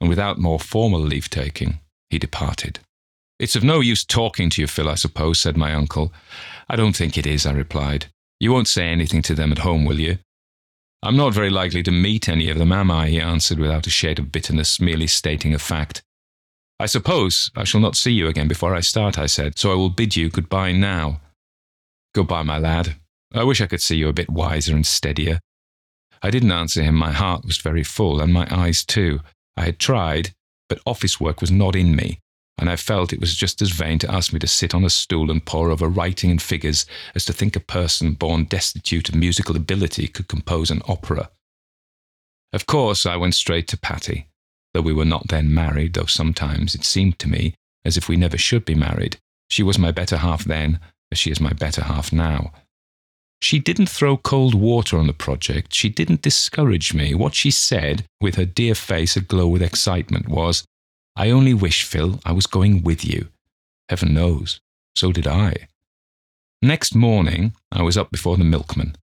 [0.00, 2.80] And without more formal leave taking, he departed.
[3.38, 6.12] It's of no use talking to you, Phil, I suppose, said my uncle.
[6.68, 8.06] I don't think it is, I replied.
[8.40, 10.18] You won't say anything to them at home, will you?
[11.02, 13.08] I'm not very likely to meet any of them, am I?
[13.08, 16.02] he answered without a shade of bitterness, merely stating a fact.
[16.80, 19.74] I suppose I shall not see you again before I start, I said, so I
[19.74, 21.20] will bid you goodbye now.
[22.14, 22.96] Goodbye, my lad.
[23.34, 25.40] I wish I could see you a bit wiser and steadier.
[26.22, 26.94] I didn't answer him.
[26.94, 29.20] My heart was very full, and my eyes too.
[29.56, 30.34] I had tried,
[30.68, 32.20] but office work was not in me,
[32.58, 34.90] and I felt it was just as vain to ask me to sit on a
[34.90, 36.86] stool and pore over writing and figures
[37.16, 41.28] as to think a person born destitute of musical ability could compose an opera.
[42.52, 44.28] Of course, I went straight to Patty
[44.78, 47.52] though we were not then married, though sometimes it seemed to me
[47.84, 49.16] as if we never should be married.
[49.50, 50.78] She was my better half then,
[51.10, 52.52] as she is my better half now.
[53.42, 55.74] She didn't throw cold water on the project.
[55.74, 57.12] She didn't discourage me.
[57.12, 60.64] What she said, with her dear face aglow with excitement, was,
[61.16, 63.30] I only wish, Phil, I was going with you.
[63.88, 64.60] Heaven knows,
[64.94, 65.66] so did I.
[66.62, 68.94] Next morning, I was up before the milkman.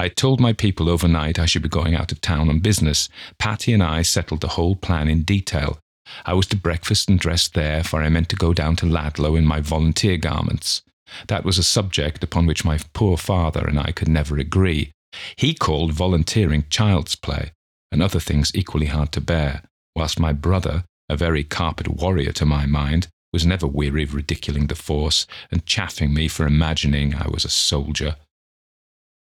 [0.00, 3.10] I told my people overnight I should be going out of town on business.
[3.38, 5.78] Patty and I settled the whole plan in detail.
[6.24, 9.36] I was to breakfast and dress there, for I meant to go down to Ladlow
[9.36, 10.80] in my volunteer garments.
[11.26, 14.90] That was a subject upon which my poor father and I could never agree.
[15.36, 17.50] He called volunteering child's play,
[17.92, 22.46] and other things equally hard to bear, whilst my brother, a very carpet warrior to
[22.46, 27.28] my mind, was never weary of ridiculing the force and chaffing me for imagining I
[27.28, 28.16] was a soldier.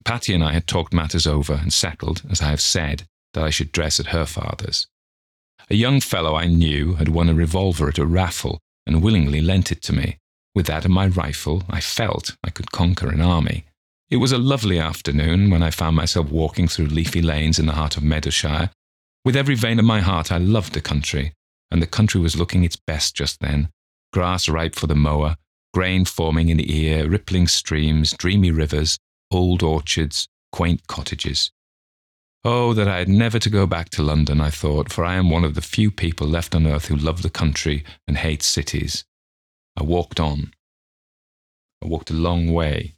[0.06, 3.50] Patty and I had talked matters over and settled, as I have said, that I
[3.50, 4.88] should dress at her father's.
[5.70, 9.72] A young fellow I knew had won a revolver at a raffle and willingly lent
[9.72, 10.18] it to me.
[10.54, 13.66] With that and my rifle, I felt I could conquer an army.
[14.12, 17.74] It was a lovely afternoon when I found myself walking through leafy lanes in the
[17.74, 18.70] heart of Meadowshire.
[19.26, 21.34] With every vein of my heart, I loved the country,
[21.72, 23.70] and the country was looking its best just then.
[24.14, 25.36] Grass ripe for the mower,
[25.74, 29.00] grain forming in the ear, rippling streams, dreamy rivers,
[29.32, 31.52] old orchards, quaint cottages.
[32.44, 35.32] Oh, that I had never to go back to London, I thought, for I am
[35.32, 39.04] one of the few people left on earth who love the country and hate cities.
[39.76, 40.54] I walked on.
[41.84, 42.94] I walked a long way,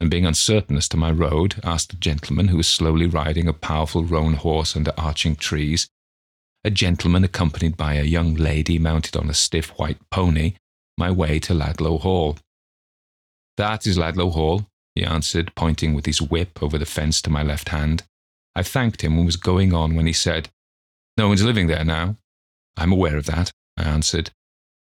[0.00, 3.52] and being uncertain as to my road, asked a gentleman who was slowly riding a
[3.52, 5.88] powerful roan horse under arching trees,
[6.62, 10.54] a gentleman accompanied by a young lady mounted on a stiff white pony,
[10.98, 12.36] my way to Ladlow Hall.
[13.56, 17.42] That is Ladlow Hall, he answered, pointing with his whip over the fence to my
[17.42, 18.04] left hand.
[18.54, 20.48] I thanked him and was going on when he said,
[21.16, 22.16] No one's living there now.
[22.76, 24.30] I'm aware of that, I answered.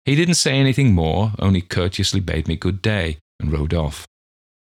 [0.04, 4.06] He didn't say anything more, only courteously bade me good day and rode off.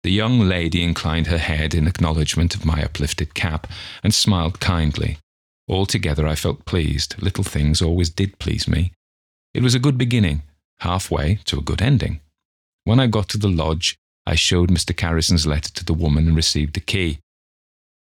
[0.03, 3.67] The young lady inclined her head in acknowledgment of my uplifted cap
[4.03, 5.17] and smiled kindly.
[5.67, 7.15] Altogether, I felt pleased.
[7.21, 8.91] Little things always did please me.
[9.55, 10.43] It was a good beginning,
[10.81, 12.19] halfway to a good ending.
[12.83, 14.95] When I got to the lodge, I showed Mr.
[14.95, 17.19] Carrison's letter to the woman and received the key.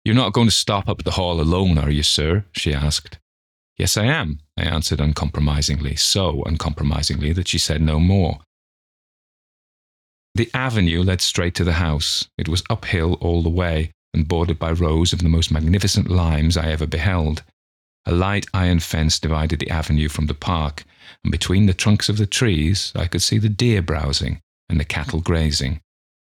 [0.03, 2.45] You're not going to stop up at the hall alone, are you, sir?
[2.51, 3.19] she asked.
[3.77, 8.39] Yes, I am, I answered uncompromisingly, so uncompromisingly that she said no more.
[10.35, 12.27] The avenue led straight to the house.
[12.37, 16.57] It was uphill all the way, and bordered by rows of the most magnificent limes
[16.57, 17.43] I ever beheld.
[18.05, 20.83] A light iron fence divided the avenue from the park,
[21.23, 24.85] and between the trunks of the trees I could see the deer browsing and the
[24.85, 25.81] cattle grazing.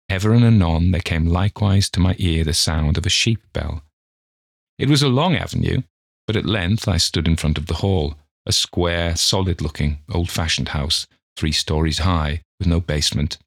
[0.09, 3.83] Ever and anon there came likewise to my ear the sound of a sheep bell.
[4.79, 5.81] It was a long avenue,
[6.25, 8.15] but at length I stood in front of the hall,
[8.45, 13.37] a square, solid looking, old fashioned house, three stories high, with no basement.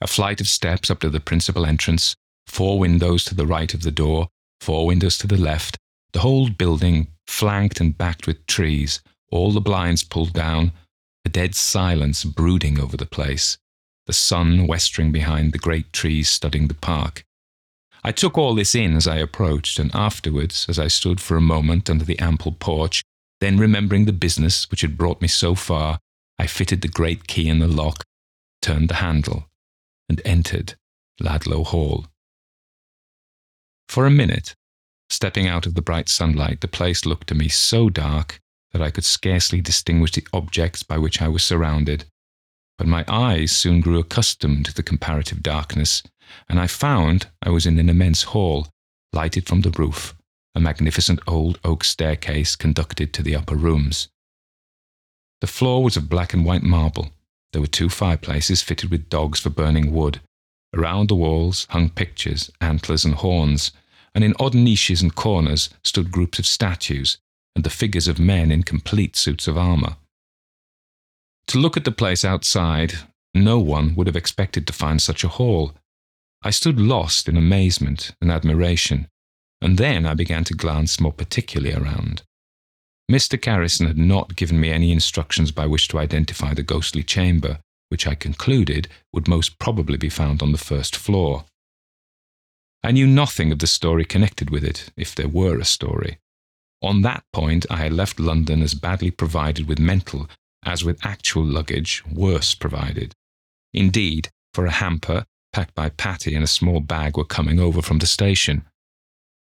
[0.00, 2.14] A flight of steps up to the principal entrance,
[2.46, 4.28] four windows to the right of the door,
[4.60, 5.76] four windows to the left,
[6.12, 9.00] the whole building flanked and backed with trees,
[9.32, 10.70] all the blinds pulled down,
[11.24, 13.58] a dead silence brooding over the place
[14.06, 17.24] the sun westering behind the great trees studding the park.
[18.04, 21.40] I took all this in as I approached, and afterwards, as I stood for a
[21.40, 23.02] moment under the ample porch,
[23.40, 25.98] then remembering the business which had brought me so far,
[26.38, 28.04] I fitted the great key in the lock,
[28.62, 29.48] turned the handle,
[30.08, 30.74] and entered
[31.20, 32.06] Ladlow Hall.
[33.88, 34.54] For a minute,
[35.10, 38.38] stepping out of the bright sunlight, the place looked to me so dark
[38.72, 42.04] that I could scarcely distinguish the objects by which I was surrounded
[42.78, 46.02] but my eyes soon grew accustomed to the comparative darkness,
[46.48, 48.68] and I found I was in an immense hall,
[49.12, 50.14] lighted from the roof.
[50.54, 54.08] A magnificent old oak staircase conducted to the upper rooms.
[55.40, 57.10] The floor was of black and white marble.
[57.52, 60.20] There were two fireplaces fitted with dogs for burning wood.
[60.74, 63.72] Around the walls hung pictures, antlers, and horns,
[64.14, 67.18] and in odd niches and corners stood groups of statues
[67.54, 69.96] and the figures of men in complete suits of armour.
[71.48, 72.94] To look at the place outside,
[73.34, 75.72] no one would have expected to find such a hall.
[76.42, 79.08] I stood lost in amazement and admiration,
[79.60, 82.22] and then I began to glance more particularly around.
[83.10, 83.40] Mr.
[83.40, 88.06] Carrison had not given me any instructions by which to identify the ghostly chamber, which
[88.06, 91.44] I concluded would most probably be found on the first floor.
[92.82, 96.18] I knew nothing of the story connected with it, if there were a story.
[96.82, 100.28] On that point, I had left London as badly provided with mental
[100.66, 103.14] as with actual luggage, worse provided.
[103.72, 107.98] Indeed, for a hamper, packed by Patty and a small bag were coming over from
[107.98, 108.64] the station.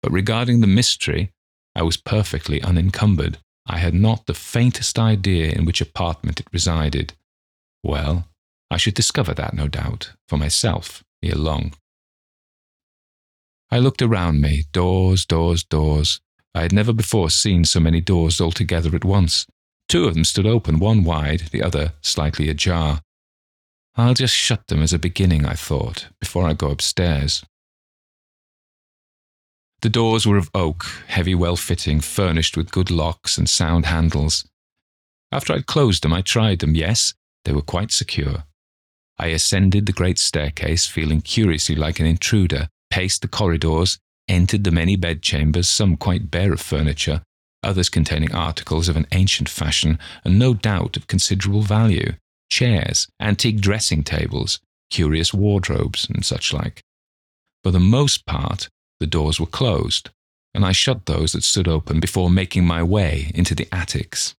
[0.02, 1.32] But regarding the mystery,
[1.76, 3.40] I was perfectly unencumbered.
[3.66, 7.14] I had not the faintest idea in which apartment it resided.
[7.84, 8.28] Well,
[8.70, 11.74] I should discover that, no doubt, for myself, ere long.
[13.72, 16.22] I looked around me, doors, doors, doors.
[16.54, 19.48] I had never before seen so many doors altogether at once.
[19.88, 23.02] Two of them stood open, one wide, the other slightly ajar.
[23.96, 27.44] I'll just shut them as a beginning, I thought, before I go upstairs.
[29.82, 34.48] The doors were of oak, heavy, well fitting, furnished with good locks and sound handles.
[35.32, 36.76] After I'd closed them, I tried them.
[36.76, 38.46] Yes, they were quite secure.
[39.18, 44.72] I ascended the great staircase, feeling curiously like an intruder, paced the corridors, entered the
[44.72, 47.22] many bedchambers, some quite bare of furniture,
[47.66, 52.14] others containing articles of an ancient fashion and no doubt of considerable value
[52.50, 56.84] chairs, antique dressing tables, curious wardrobes, and such like.
[57.64, 60.10] For the most part, the doors were closed,
[60.54, 64.36] and I shut those that stood open before making my way into the attics.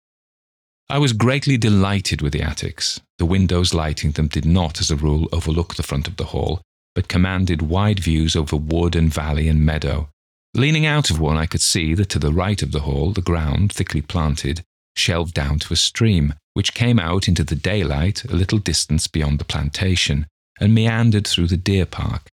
[0.88, 3.00] I was greatly delighted with the attics.
[3.18, 6.62] The windows lighting them did not, as a rule, overlook the front of the hall,
[6.94, 10.08] but commanded wide views over wood and valley and meadow.
[10.56, 13.20] Leaning out of one, I could see that to the right of the hall, the
[13.20, 14.62] ground, thickly planted,
[14.96, 19.38] shelved down to a stream, which came out into the daylight a little distance beyond
[19.38, 20.26] the plantation
[20.58, 22.30] and meandered through the deer park.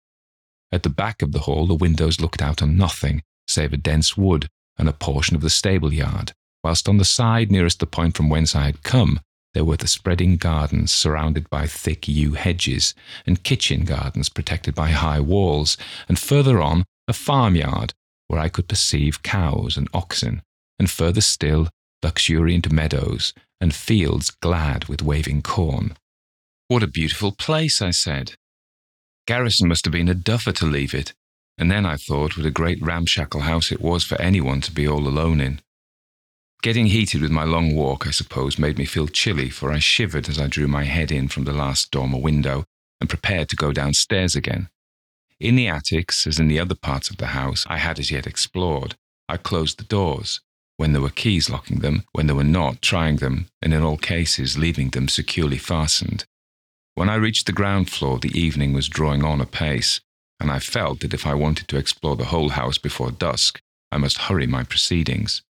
[0.71, 4.17] At the back of the hall, the windows looked out on nothing save a dense
[4.17, 4.47] wood
[4.79, 6.31] and a portion of the stable yard,
[6.63, 9.19] whilst on the side nearest the point from whence I had come,
[9.53, 12.95] there were the spreading gardens surrounded by thick yew hedges,
[13.27, 15.77] and kitchen gardens protected by high walls,
[16.09, 17.93] and further on, a farmyard
[18.29, 20.43] where I could perceive cows and oxen,
[20.79, 21.69] and further still,
[22.03, 25.97] luxuriant meadows and fields glad with waving corn.
[26.69, 28.35] What a beautiful place, I said.
[29.27, 31.13] Carrison must have been a duffer to leave it,
[31.59, 34.89] and then I thought what a great ramshackle house it was for anyone to be
[34.89, 35.61] all alone in.
[36.63, 40.29] Getting heated with my long walk, I suppose, made me feel chilly, for I shivered
[40.29, 42.65] as I drew my head in from the last dormer window
[43.01, 44.69] and prepared to go downstairs again.
[45.43, 48.29] In the attics, as in the other parts of the house I had as yet
[48.29, 48.95] explored,
[49.29, 50.41] I closed the doors,
[50.77, 53.97] when there were keys locking them, when there were not, trying them, and in all
[53.97, 56.27] cases leaving them securely fastened.
[56.95, 60.01] When I reached the ground floor, the evening was drawing on apace,
[60.39, 63.97] and I felt that if I wanted to explore the whole house before dusk, I
[63.97, 65.43] must hurry my proceedings.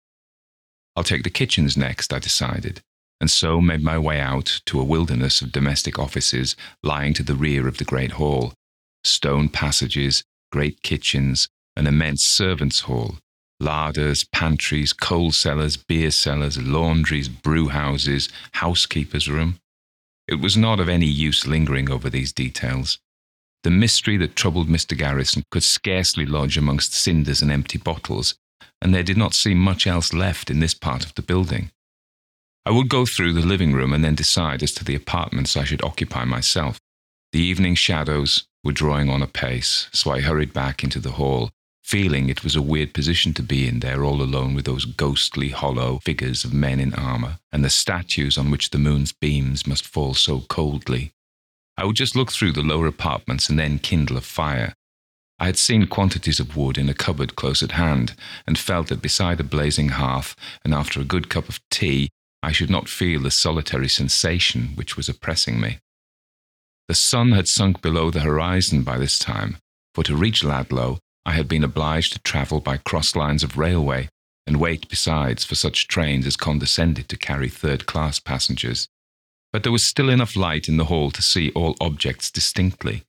[0.97, 2.81] I'll take the kitchens next, I decided,
[3.21, 7.35] and so made my way out to a wilderness of domestic offices lying to the
[7.35, 8.55] rear of the great hall
[9.05, 13.17] stone passages, great kitchens, an immense servants' hall,
[13.61, 19.59] larders, pantries, coal cellars, beer cellars, laundries, brew houses, housekeeper's room.
[20.29, 22.99] It was not of any use lingering over these details.
[23.65, 24.99] The mystery that troubled Mr.
[24.99, 28.35] Carrison could scarcely lodge amongst cinders and empty bottles,
[28.81, 31.71] and there did not seem much else left in this part of the building.
[32.67, 35.65] I would go through the living room and then decide as to the apartments I
[35.65, 36.79] should occupy myself.
[37.33, 41.51] The evening shadows were drawing on apace, so I hurried back into the hall,
[41.83, 45.49] feeling it was a weird position to be in there all alone with those ghostly,
[45.49, 49.87] hollow figures of men in armour, and the statues on which the moon's beams must
[49.87, 51.13] fall so coldly.
[51.77, 54.75] I would just look through the lower apartments and then kindle a fire,
[55.43, 58.15] I had seen quantities of wood in a cupboard close at hand,
[58.47, 62.11] and felt that beside a blazing hearth, and after a good cup of tea,
[62.45, 65.81] I should not feel the solitary sensation which was oppressing me.
[66.93, 69.57] The sun had sunk below the horizon by this time,
[69.95, 74.11] for to reach Ladlow I had been obliged to travel by cross lines of railway,
[74.47, 78.89] and wait besides for such trains as condescended to carry third class passengers.
[79.55, 83.05] But there was still enough light in the hall to see all objects distinctly,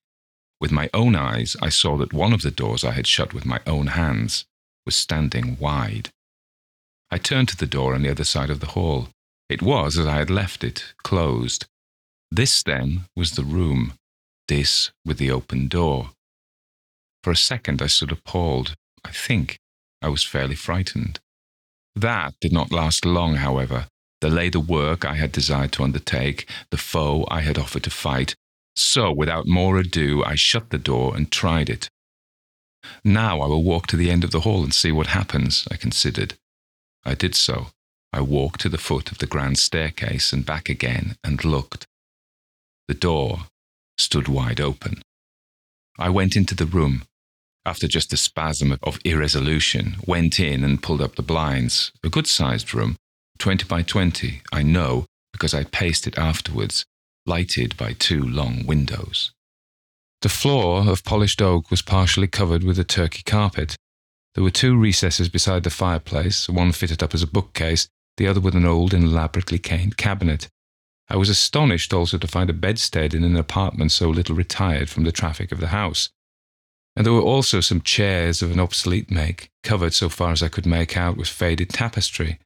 [0.61, 3.45] with my own eyes, I saw that one of the doors I had shut with
[3.45, 4.45] my own hands
[4.85, 6.09] was standing wide.
[7.11, 9.09] I turned to the door on the other side of the hall.
[9.49, 11.65] It was as I had left it, closed.
[12.35, 13.93] This, then, was the room,
[14.47, 16.09] this with the open door.
[17.23, 18.73] For a second I stood appalled.
[19.05, 19.59] I think
[20.01, 21.19] I was fairly frightened.
[21.95, 23.85] That did not last long, however.
[24.19, 27.91] There lay the work I had desired to undertake, the foe I had offered to
[27.91, 28.33] fight,
[28.75, 31.87] so, without more ado, I shut the door and tried it.
[33.03, 35.75] Now I will walk to the end of the hall and see what happens, I
[35.75, 36.33] considered.
[37.05, 37.67] I did so.
[38.11, 41.85] I walked to the foot of the grand staircase and back again and looked.
[42.87, 43.47] The door
[43.97, 45.01] stood wide open.
[45.97, 47.03] I went into the room.
[47.65, 51.91] After just a spasm of irresolution, went in and pulled up the blinds.
[52.03, 52.97] A good sized room,
[53.39, 56.83] 20 by 20, I know, because I paced it afterwards,
[57.25, 59.31] lighted by two long windows.
[60.21, 63.75] The floor of polished oak was partially covered with a Turkey carpet.
[64.35, 68.39] There were two recesses beside the fireplace, one fitted up as a bookcase, the other
[68.39, 70.47] with an old and elaborately caned cabinet.
[71.13, 75.03] I was astonished also to find a bedstead in an apartment so little retired from
[75.03, 76.09] the traffic of the house.
[76.95, 80.47] And there were also some chairs of an obsolete make, covered so far as I
[80.47, 82.39] could make out with faded tapestry.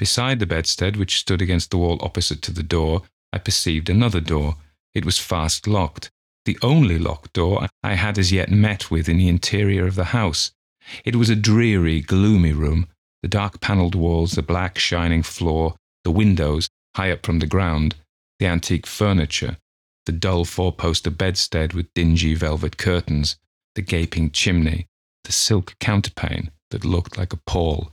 [0.00, 4.20] Beside the bedstead, which stood against the wall opposite to the door, I perceived another
[4.20, 4.56] door.
[4.96, 6.10] It was fast locked,
[6.44, 10.06] the only locked door I had as yet met with in the interior of the
[10.06, 10.50] house.
[11.04, 12.88] It was a dreary, gloomy room,
[13.22, 17.96] the dark panelled walls, the black, shining floor, the windows, high up from the ground,
[18.38, 19.56] the antique furniture,
[20.06, 23.36] the dull four poster bedstead with dingy velvet curtains,
[23.74, 24.86] the gaping chimney,
[25.24, 27.92] the silk counterpane that looked like a pall.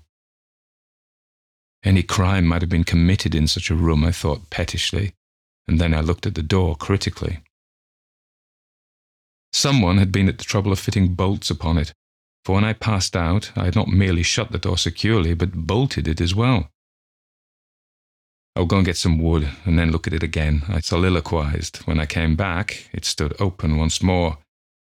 [1.83, 5.13] Any crime might have been committed in such a room, I thought pettishly,
[5.67, 7.39] and then I looked at the door critically.
[9.53, 11.93] Someone had been at the trouble of fitting bolts upon it,
[12.43, 16.07] for when I passed out, I had not merely shut the door securely, but bolted
[16.07, 16.69] it as well.
[18.59, 21.77] I'll go and get some wood and then look at it again, I soliloquized.
[21.85, 24.37] When I came back, it stood open once more.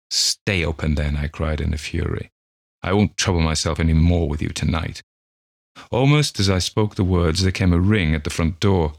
[0.09, 2.31] Stay open then, I cried in a fury.
[2.81, 5.03] I won't trouble myself any more with you tonight.
[5.91, 8.93] Almost as I spoke the words, there came a ring at the front door.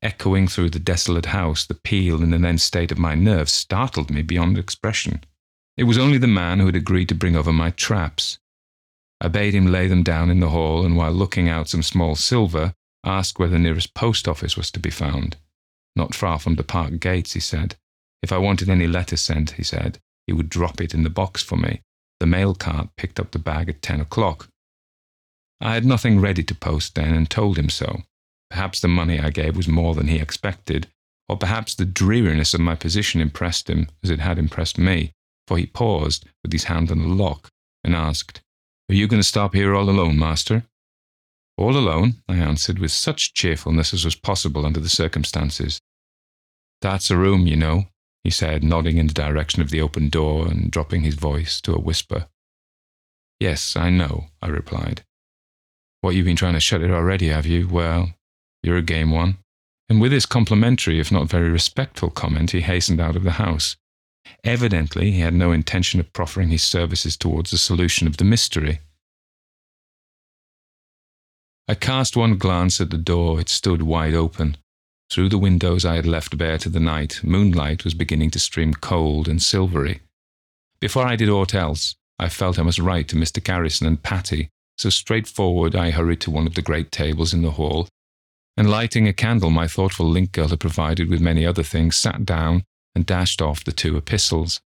[0.00, 4.10] Echoing through the desolate house, the peal in the then state of my nerves startled
[4.10, 5.24] me beyond expression.
[5.76, 8.38] It was only the man who had agreed to bring over my traps.
[9.20, 12.16] I bade him lay them down in the hall, and while looking out some small
[12.16, 12.72] silver,
[13.04, 15.36] asked where the nearest post office was to be found.
[15.96, 17.76] Not far from the park gates, he said.
[18.22, 21.42] If I wanted any letter sent, he said, he would drop it in the box
[21.42, 21.80] for me.
[22.20, 24.48] The mail cart picked up the bag at ten o'clock.
[25.60, 28.02] I had nothing ready to post then and told him so.
[28.50, 30.88] Perhaps the money I gave was more than he expected,
[31.28, 35.12] or perhaps the dreariness of my position impressed him as it had impressed me,
[35.46, 37.48] for he paused with his hand on the lock
[37.82, 38.40] and asked,
[38.90, 40.64] Are you going to stop here all alone, master?
[41.56, 45.80] All alone, I answered with such cheerfulness as was possible under the circumstances.
[46.80, 47.86] That's a room, you know,
[48.24, 51.74] he said, nodding in the direction of the open door and dropping his voice to
[51.74, 52.26] a whisper.
[53.40, 55.02] Yes, I know, I replied.
[56.00, 57.68] What, you've been trying to shut it already, have you?
[57.68, 58.14] Well,
[58.62, 59.38] you're a game one.
[59.88, 63.76] And with this complimentary, if not very respectful comment, he hastened out of the house.
[64.44, 68.80] Evidently, he had no intention of proffering his services towards the solution of the mystery.
[71.68, 73.40] I cast one glance at the door.
[73.40, 74.56] It stood wide open.
[75.10, 78.74] Through the windows I had left bare to the night, moonlight was beginning to stream
[78.74, 80.00] cold and silvery.
[80.80, 83.42] Before I did aught else, I felt I must write to Mr.
[83.42, 84.48] Carrison and Patty,
[84.78, 87.88] so straightforward I hurried to one of the great tables in the hall,
[88.56, 92.24] and lighting a candle my thoughtful link girl had provided with many other things, sat
[92.24, 94.60] down and dashed off the two epistles.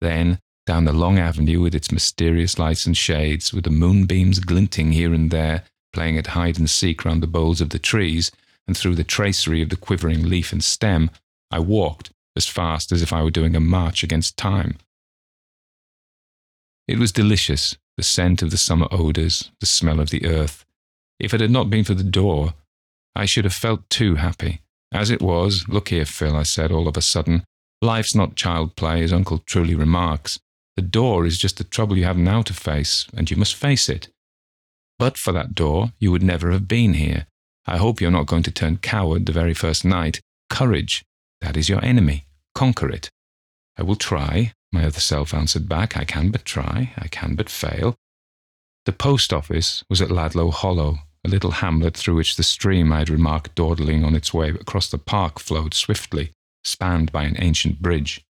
[0.00, 4.92] Then, down the long avenue with its mysterious lights and shades, with the moonbeams glinting
[4.92, 5.64] here and there,
[5.96, 8.30] playing at hide and seek round the boles of the trees,
[8.68, 11.10] and through the tracery of the quivering leaf and stem,
[11.50, 14.76] I walked as fast as if I were doing a march against time.
[16.86, 20.66] It was delicious, the scent of the summer odours, the smell of the earth.
[21.18, 22.52] If it had not been for the door,
[23.14, 24.60] I should have felt too happy.
[24.92, 27.42] As it was, look here, Phil, I said all of a sudden,
[27.80, 30.38] life's not child play, as Uncle truly remarks.
[30.76, 33.88] The door is just the trouble you have now to face, and you must face
[33.88, 34.10] it.
[34.98, 37.26] But for that door, you would never have been here.
[37.66, 40.20] I hope you're not going to turn coward the very first night.
[40.48, 41.04] Courage,
[41.40, 42.26] that is your enemy.
[42.54, 43.10] Conquer it.
[43.76, 45.96] I will try, my other self answered back.
[45.96, 47.96] I can but try, I can but fail.
[48.86, 53.00] The post office was at Ladlow Hollow, a little hamlet through which the stream I
[53.00, 56.30] had remarked dawdling on its way across the park flowed swiftly,
[56.62, 58.24] spanned by an ancient bridge.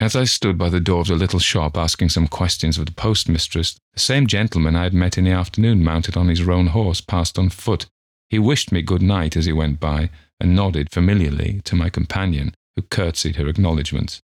[0.00, 2.92] As I stood by the door of the little shop asking some questions of the
[2.92, 7.00] postmistress, the same gentleman I had met in the afternoon mounted on his roan horse
[7.00, 7.86] passed on foot
[8.30, 12.54] he wished me good night as he went by, and nodded familiarly to my companion,
[12.76, 14.22] who curtsied her acknowledgments.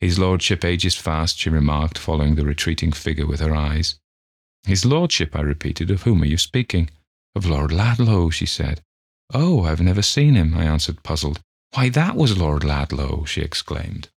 [0.00, 3.96] His lordship ages fast, she remarked, following the retreating figure with her eyes.
[4.66, 5.90] His lordship, I repeated.
[5.90, 6.90] Of whom are you speaking?
[7.36, 8.80] Of Lord Ladlow, she said.
[9.32, 11.40] Oh, I've never seen him, I answered, puzzled.
[11.74, 14.08] Why, that was Lord Ladlow, she exclaimed.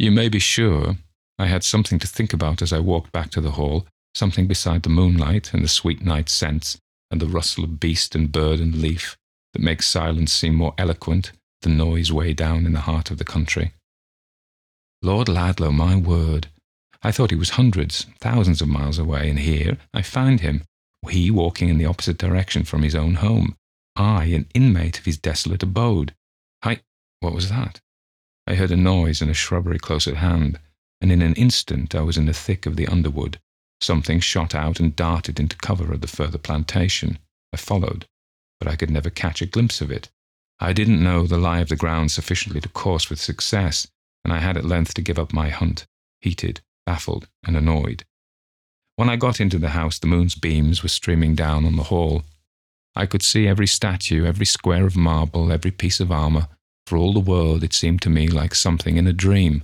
[0.00, 0.96] You may be sure
[1.38, 4.82] I had something to think about as I walked back to the hall, something beside
[4.82, 6.78] the moonlight and the sweet night scents
[7.10, 9.18] and the rustle of beast and bird and leaf
[9.52, 13.26] that makes silence seem more eloquent than noise way down in the heart of the
[13.26, 13.72] country.
[15.02, 16.46] Lord Ladlow, my word!
[17.02, 20.62] I thought he was hundreds, thousands of miles away, and here I find him,
[21.10, 23.54] he walking in the opposite direction from his own home,
[23.96, 26.14] I an inmate of his desolate abode.
[26.62, 26.80] I,
[27.20, 27.82] what was that?
[28.46, 30.58] I heard a noise in a shrubbery close at hand,
[31.00, 33.38] and in an instant I was in the thick of the underwood,
[33.80, 37.18] Something shot out and darted into cover of the further plantation.
[37.52, 38.06] I followed,
[38.58, 40.10] but I could never catch a glimpse of it.
[40.58, 43.88] I didn't know the lie of the ground sufficiently to course with success,
[44.22, 45.86] and I had at length to give up my hunt,
[46.20, 48.04] heated, baffled, and annoyed.
[48.96, 52.24] When I got into the house, the moon's beams were streaming down on the hall.
[52.94, 56.48] I could see every statue, every square of marble, every piece of armour.
[56.90, 59.62] For all the world, it seemed to me like something in a dream.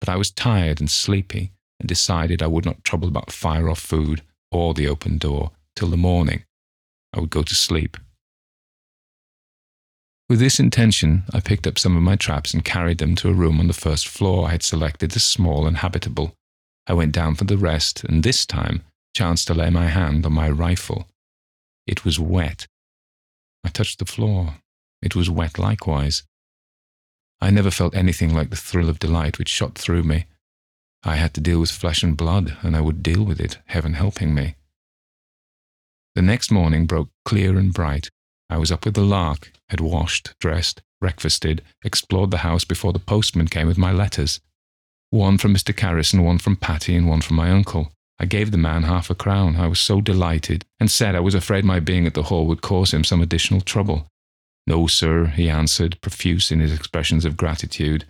[0.00, 3.76] But I was tired and sleepy, and decided I would not trouble about fire or
[3.76, 6.42] food or the open door till the morning.
[7.14, 7.96] I would go to sleep
[10.28, 13.32] With this intention, I picked up some of my traps and carried them to a
[13.32, 16.34] room on the first floor I had selected as small and habitable.
[16.88, 18.82] I went down for the rest, and this time
[19.16, 21.06] chanced to lay my hand on my rifle.
[21.86, 22.66] It was wet.
[23.62, 24.56] I touched the floor.
[25.00, 26.24] It was wet likewise.
[27.42, 30.26] I never felt anything like the thrill of delight which shot through me.
[31.02, 33.94] I had to deal with flesh and blood, and I would deal with it, heaven
[33.94, 34.54] helping me.
[36.14, 38.10] The next morning broke clear and bright.
[38.48, 43.00] I was up with the lark, had washed, dressed, breakfasted, explored the house before the
[43.00, 44.38] postman came with my letters.
[45.10, 45.76] One from Mr.
[45.76, 47.90] Carrison, one from Patty, and one from my uncle.
[48.20, 49.56] I gave the man half a crown.
[49.56, 52.62] I was so delighted, and said I was afraid my being at the hall would
[52.62, 54.06] cause him some additional trouble.
[54.66, 58.04] No, sir, he answered, profuse in his expressions of gratitude.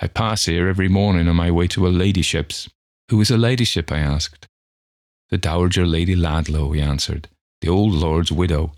[0.00, 2.68] I pass here every morning on my way to a ladyship's.
[3.10, 3.90] Who is a ladyship?
[3.92, 4.46] I asked.
[5.30, 7.28] The Dowager Lady Ladlow, he answered,
[7.60, 8.72] the old lord's widow.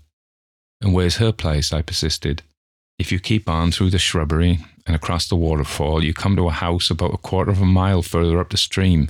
[0.81, 1.71] And where's her place?
[1.71, 2.41] I persisted.
[2.99, 6.51] If you keep on through the shrubbery and across the waterfall, you come to a
[6.51, 9.09] house about a quarter of a mile further up the stream.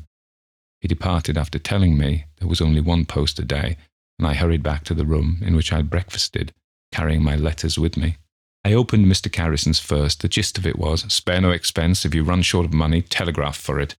[0.80, 3.78] He departed after telling me there was only one post a day,
[4.20, 6.54] and I hurried back to the room in which I had breakfasted,
[6.92, 8.18] carrying my letters with me.
[8.64, 9.32] I opened Mr.
[9.32, 10.22] Carrison's first.
[10.22, 12.06] The gist of it was spare no expense.
[12.06, 13.96] If you run short of money, telegraph for it.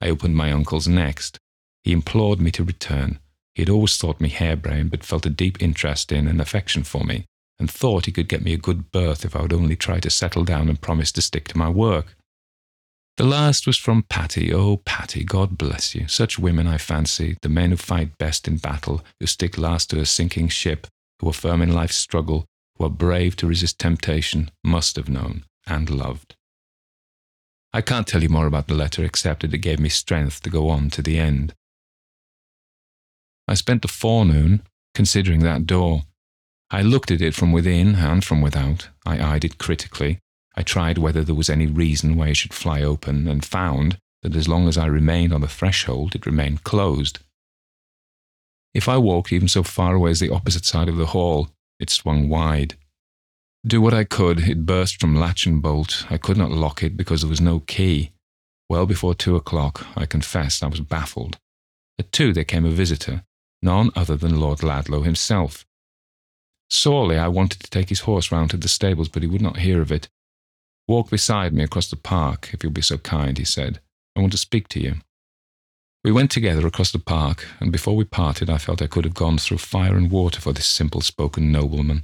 [0.00, 1.38] I opened my uncle's next.
[1.82, 3.18] He implored me to return.
[3.54, 7.04] He had always thought me harebrained, but felt a deep interest in and affection for
[7.04, 7.26] me,
[7.58, 10.10] and thought he could get me a good berth if I would only try to
[10.10, 12.16] settle down and promise to stick to my work.
[13.18, 14.54] The last was from Patty.
[14.54, 16.08] Oh, Patty, God bless you.
[16.08, 20.00] Such women, I fancy, the men who fight best in battle, who stick last to
[20.00, 20.86] a sinking ship,
[21.22, 22.44] who are firm in life's struggle,
[22.76, 26.34] who are brave to resist temptation, must have known and loved.
[27.72, 30.50] I can't tell you more about the letter except that it gave me strength to
[30.50, 31.54] go on to the end.
[33.48, 34.62] I spent the forenoon
[34.94, 36.02] considering that door.
[36.70, 38.88] I looked at it from within and from without.
[39.06, 40.18] I eyed it critically.
[40.56, 44.36] I tried whether there was any reason why it should fly open, and found that
[44.36, 47.20] as long as I remained on the threshold, it remained closed.
[48.74, 51.48] If I walked even so far away as the opposite side of the hall,
[51.78, 52.76] it swung wide.
[53.66, 56.06] Do what I could, it burst from latch and bolt.
[56.10, 58.12] I could not lock it because there was no key.
[58.68, 61.38] Well before two o'clock, I confess I was baffled.
[61.98, 63.24] At two there came a visitor,
[63.62, 65.66] none other than Lord Ladlow himself.
[66.70, 69.58] Sorely I wanted to take his horse round to the stables, but he would not
[69.58, 70.08] hear of it.
[70.88, 73.80] Walk beside me across the park, if you'll be so kind, he said.
[74.16, 74.94] I want to speak to you.
[76.04, 79.14] We went together across the park, and before we parted, I felt I could have
[79.14, 82.02] gone through fire and water for this simple spoken nobleman.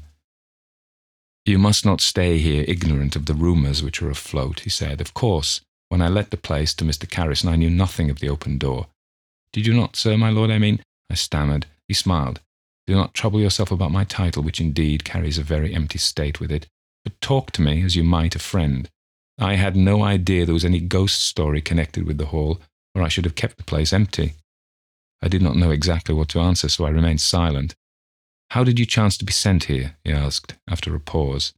[1.45, 5.01] You must not stay here ignorant of the rumours which are afloat, he said.
[5.01, 7.11] Of course, when I let the place to Mr.
[7.11, 8.87] Carrison, I knew nothing of the open door.
[9.53, 10.81] Did you not, sir, my lord, I mean?
[11.11, 11.67] I stammered.
[11.89, 12.41] He smiled.
[12.87, 16.53] Do not trouble yourself about my title, which indeed carries a very empty state with
[16.53, 16.67] it,
[17.03, 18.89] but talk to me as you might a friend.
[19.39, 22.61] I had no idea there was any ghost story connected with the hall,
[22.95, 24.35] or I should have kept the place empty.
[25.23, 27.75] I did not know exactly what to answer, so I remained silent.
[28.51, 29.97] How did you chance to be sent here?
[30.05, 31.53] he asked, after a pause.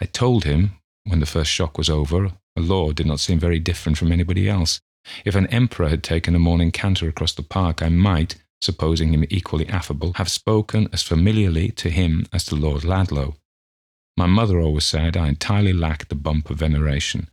[0.00, 0.72] I told him,
[1.04, 4.48] when the first shock was over, a lord did not seem very different from anybody
[4.48, 4.80] else.
[5.24, 9.24] If an emperor had taken a morning canter across the park, I might, supposing him
[9.30, 13.36] equally affable, have spoken as familiarly to him as to Lord Ladlow.
[14.16, 17.28] My mother always said I entirely lacked the bump of veneration.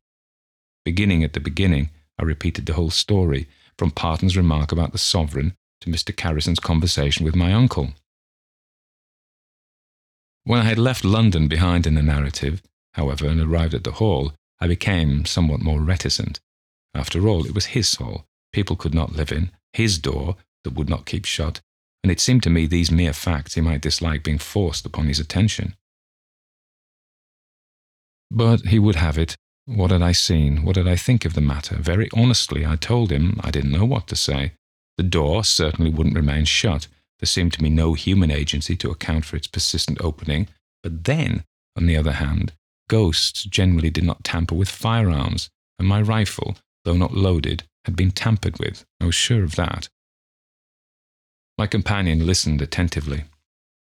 [0.85, 1.89] Beginning at the beginning,
[2.23, 6.15] I repeated the whole story, from Parton's remark about the sovereign to Mr.
[6.15, 7.95] Carrison's conversation with my uncle.
[10.45, 12.61] When I had left London behind in the narrative,
[12.93, 16.39] however, and arrived at the hall, I became somewhat more reticent.
[16.95, 18.25] After all, it was his hall.
[18.53, 21.59] People could not live in, his door that would not keep shut,
[22.05, 25.19] and it seemed to me these mere facts he might dislike being forced upon his
[25.19, 25.75] attention.
[28.31, 29.35] But he would have it,
[29.65, 30.63] what had I seen?
[30.63, 31.75] What did I think of the matter?
[31.75, 34.53] Very honestly, I told him I didn't know what to say.
[34.97, 36.87] The door certainly wouldn't remain shut.
[37.19, 40.47] There seemed to me no human agency to account for its persistent opening.
[40.81, 41.45] But then,
[41.77, 42.51] on the other hand,
[42.89, 45.49] ghosts generally did not tamper with firearms,
[45.79, 48.85] and my rifle, though not loaded, had been tampered with.
[48.99, 49.87] I was sure of that.
[51.57, 53.23] My companion listened attentively.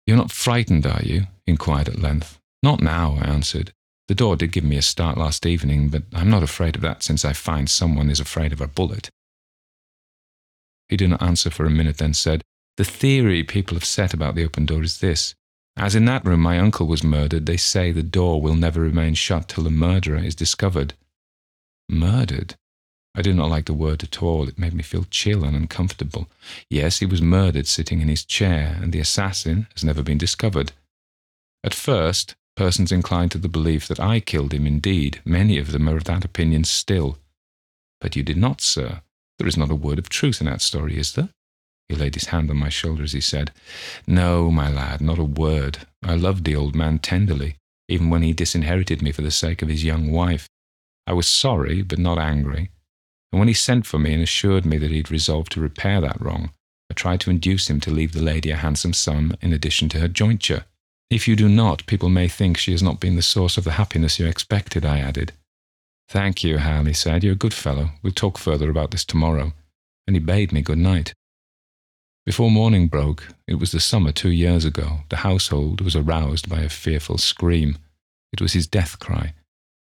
[0.05, 1.21] You're not frightened, are you?
[1.45, 2.39] he inquired at length.
[2.61, 3.71] Not now, I answered.
[4.11, 7.01] The door did give me a start last evening, but I'm not afraid of that
[7.01, 9.09] since I find someone is afraid of a bullet.
[10.89, 12.41] He did not answer for a minute, then said,
[12.75, 15.33] The theory people have set about the open door is this.
[15.77, 19.13] As in that room my uncle was murdered, they say the door will never remain
[19.13, 20.93] shut till the murderer is discovered.
[21.87, 22.55] Murdered?
[23.15, 24.49] I did not like the word at all.
[24.49, 26.27] It made me feel chill and uncomfortable.
[26.69, 30.73] Yes, he was murdered sitting in his chair, and the assassin has never been discovered.
[31.63, 35.87] At first, Persons inclined to the belief that I killed him, indeed, many of them
[35.89, 37.17] are of that opinion still.
[37.99, 39.01] But you did not, sir.
[39.37, 41.29] There is not a word of truth in that story, is there?
[41.87, 43.51] He laid his hand on my shoulder as he said,
[44.07, 45.79] No, my lad, not a word.
[46.03, 49.67] I loved the old man tenderly, even when he disinherited me for the sake of
[49.67, 50.47] his young wife.
[51.05, 52.69] I was sorry, but not angry.
[53.31, 55.99] And when he sent for me and assured me that he had resolved to repair
[56.01, 56.51] that wrong,
[56.89, 59.99] I tried to induce him to leave the lady a handsome sum in addition to
[59.99, 60.65] her jointure.
[61.11, 63.73] If you do not, people may think she has not been the source of the
[63.73, 65.33] happiness you expected, I added.
[66.07, 67.21] Thank you, Hal, he said.
[67.21, 67.89] You're a good fellow.
[68.01, 69.51] We'll talk further about this tomorrow.
[70.07, 71.13] And he bade me good night.
[72.25, 76.61] Before morning broke, it was the summer two years ago, the household was aroused by
[76.61, 77.77] a fearful scream.
[78.31, 79.33] It was his death cry.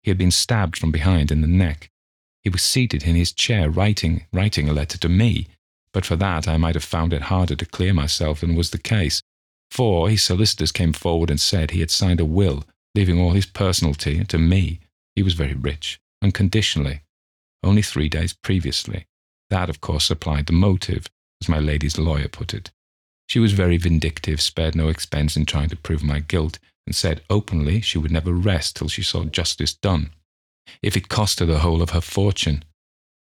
[0.02, 1.92] He had been stabbed from behind in the neck.
[2.42, 5.46] He was seated in his chair writing, writing a letter to me,
[5.94, 8.80] but for that I might have found it harder to clear myself than was the
[8.80, 9.22] case.
[9.72, 12.66] For his solicitors came forward and said he had signed a will,
[12.96, 14.80] leaving all his personalty to me.
[15.16, 17.02] He was very rich, unconditionally,
[17.64, 19.06] only three days previously.
[19.50, 21.08] That, of course, supplied the motive,
[21.42, 22.72] as my lady's lawyer put it.
[23.28, 26.58] She was very vindictive, spared no expense in trying to prove my guilt,
[26.88, 30.12] and said openly she would never rest till she saw justice done
[30.82, 32.64] if it cost her the whole of her fortune.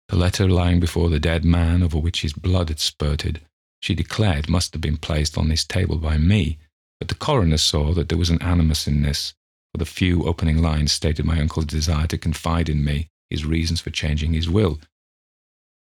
[0.09, 3.41] The letter lying before the dead man, over which his blood had spurted,
[3.83, 6.57] she declared must have been placed on this table by me,
[7.01, 9.35] but the coroner saw that there was an animus in this,
[9.72, 13.80] for the few opening lines stated my uncle's desire to confide in me his reasons
[13.80, 14.78] for changing his will.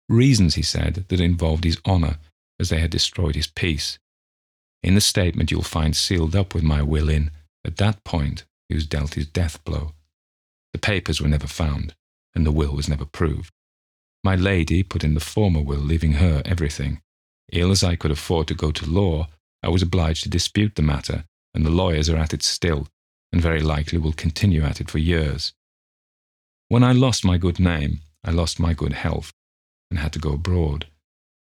[0.08, 2.18] Reasons, he said, that involved his honour,
[2.60, 3.98] as they had destroyed his peace.
[4.84, 7.32] In the statement you'll find sealed up with my will in,
[7.66, 9.94] at that point, he was dealt his death blow.
[10.74, 11.96] The papers were never found,
[12.36, 13.52] and the will was never proved.
[14.24, 17.02] My lady put in the former will, leaving her everything.
[17.52, 19.28] Ill as I could afford to go to law,
[19.64, 22.88] I was obliged to dispute the matter, and the lawyers are at it still,
[23.32, 25.54] and very likely will continue at it for years.
[26.68, 29.32] When I lost my good name, I lost my good health,
[29.89, 30.88] and had to go abroad.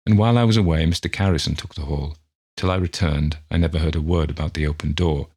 [0.07, 1.13] And while I was away, Mr.
[1.13, 2.17] Carrison took the hall.
[2.57, 5.29] Till I returned, I never heard a word about the open door.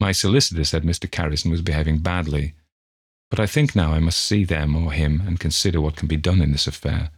[0.00, 1.10] My solicitor said Mr.
[1.10, 2.54] Carrison was behaving badly,
[3.30, 6.16] but I think now I must see them or him and consider what can be
[6.16, 7.10] done in this affair.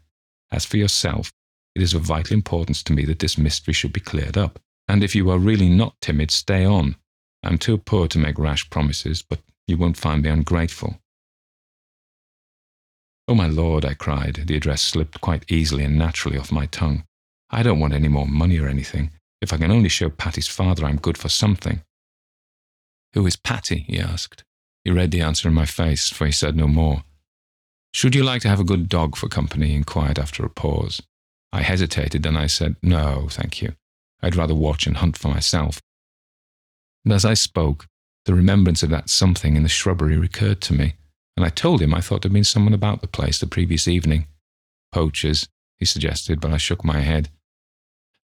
[0.51, 1.33] As for yourself,
[1.75, 4.59] it is of vital importance to me that this mystery should be cleared up.
[4.89, 6.97] And if you are really not timid, stay on.
[7.43, 10.99] I'm too poor to make rash promises, but you won't find me ungrateful.
[13.29, 14.45] Oh, my lord, I cried.
[14.47, 17.05] The address slipped quite easily and naturally off my tongue.
[17.51, 19.11] I don't want any more money or anything.
[19.41, 21.83] If I can only show Patty's father I'm good for something.
[23.15, 23.85] Who is Patty?
[23.89, 24.45] he asked.
[24.85, 27.05] He read the answer in my face, for he said no more.
[27.95, 29.69] Should you like to have a good dog for company?
[29.69, 31.03] he inquired after a pause.
[31.53, 33.75] I hesitated, then I said, No, thank you.
[34.23, 35.81] I'd rather watch and hunt for myself.
[37.05, 37.87] And as I spoke,
[38.25, 40.95] the remembrance of that something in the shrubbery recurred to me,
[41.37, 44.27] and I told him I thought there'd been someone about the place the previous evening.
[44.93, 45.49] Poachers,
[45.79, 47.31] he suggested, but I shook my head.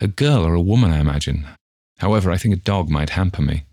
[0.00, 1.46] A girl or a woman, I imagine.
[1.98, 3.64] However, I think a dog might hamper me.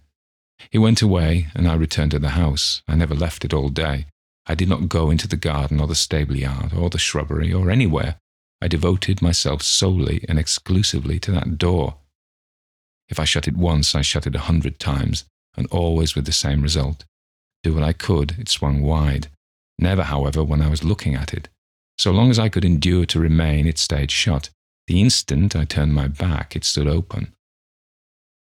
[0.71, 2.81] He went away, and I returned to the house.
[2.87, 4.07] I never left it all day.
[4.47, 7.69] I did not go into the garden or the stable yard or the shrubbery or
[7.69, 8.19] anywhere.
[8.61, 11.97] I devoted myself solely and exclusively to that door.
[13.09, 15.25] If I shut it once, I shut it a hundred times,
[15.55, 17.05] and always with the same result.
[17.63, 19.27] Do what I could, it swung wide.
[19.77, 21.49] Never, however, when I was looking at it.
[21.97, 24.49] So long as I could endure to remain, it stayed shut.
[24.87, 27.33] The instant I turned my back, it stood open.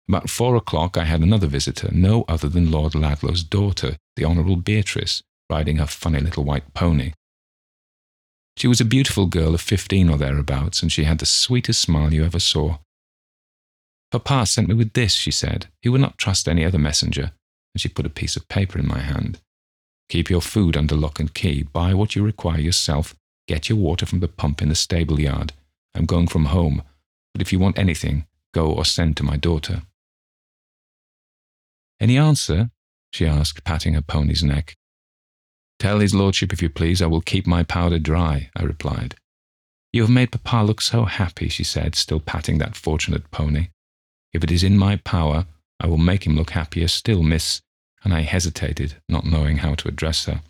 [0.07, 4.55] About four o'clock, I had another visitor, no other than Lord Ladlow's daughter, the Honourable
[4.55, 7.13] Beatrice, riding her funny little white pony.
[8.59, 12.13] She was a beautiful girl of fifteen or thereabouts, and she had the sweetest smile
[12.13, 12.79] you ever saw.
[14.11, 15.67] Papa sent me with this, she said.
[15.81, 17.31] He would not trust any other messenger,
[17.73, 19.39] and she put a piece of paper in my hand.
[20.09, 23.15] Keep your food under lock and key, buy what you require yourself,
[23.47, 25.53] get your water from the pump in the stable yard.
[25.95, 26.81] I'm going from home,
[27.33, 29.83] but if you want anything, go or send to my daughter.
[32.01, 32.71] Any answer?
[33.13, 34.75] she asked, patting her pony's neck.
[35.79, 39.15] Tell his lordship, if you please, I will keep my powder dry, I replied.
[39.93, 43.69] You have made papa look so happy, she said, still patting that fortunate pony.
[44.33, 45.47] If it is in my power,
[45.79, 47.61] I will make him look happier still, miss.
[48.03, 50.41] And I hesitated, not knowing how to address her.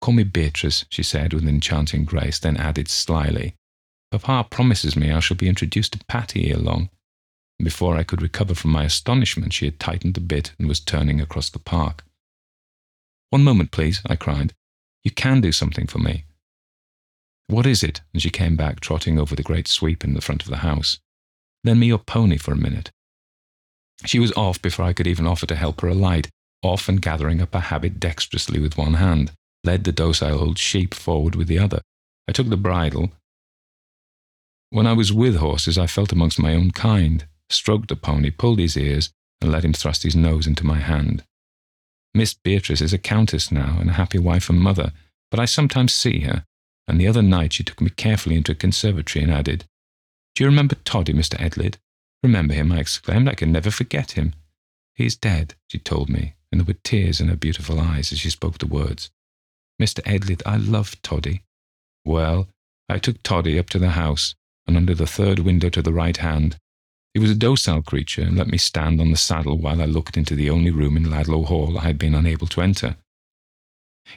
[0.00, 3.54] Call me Beatrice, she said with enchanting grace, then added slyly,
[4.12, 6.90] Papa promises me I shall be introduced to Patty ere long.
[7.58, 11.20] Before I could recover from my astonishment, she had tightened the bit and was turning
[11.20, 12.04] across the park.
[13.32, 14.52] One moment, please, I cried.
[15.04, 16.26] You can do something for me.
[17.46, 18.02] What is it?
[18.12, 20.98] And she came back, trotting over the great sweep in the front of the house.
[21.64, 22.90] Lend me your pony for a minute.
[24.04, 26.28] She was off before I could even offer to help her alight,
[26.62, 29.32] off and gathering up a habit dexterously with one hand,
[29.64, 31.80] led the docile old sheep forward with the other.
[32.28, 33.12] I took the bridle.
[34.68, 38.58] When I was with horses, I felt amongst my own kind, stroked the pony, pulled
[38.58, 39.10] his ears,
[39.40, 41.24] and let him thrust his nose into my hand.
[42.14, 44.92] Miss Beatrice is a countess now and a happy wife and mother,
[45.30, 46.44] but I sometimes see her,
[46.86, 49.64] and the other night she took me carefully into a conservatory and added,
[50.34, 51.38] Do you remember Toddy, Mr.
[51.38, 51.76] Edlyd?
[52.22, 53.28] Remember him, I exclaimed.
[53.28, 54.34] I can never forget him.
[54.94, 58.20] He is dead, she told me, and there were tears in her beautiful eyes as
[58.20, 59.10] she spoke the words.
[59.80, 60.00] Mr.
[60.04, 61.42] Edlyd, I loved Toddy.
[62.04, 62.48] Well,
[62.88, 64.34] I took Toddy up to the house,
[64.66, 66.58] and under the third window to the right hand.
[67.14, 70.16] He was a docile creature, and let me stand on the saddle while I looked
[70.16, 72.96] into the only room in Ladlow Hall I had been unable to enter.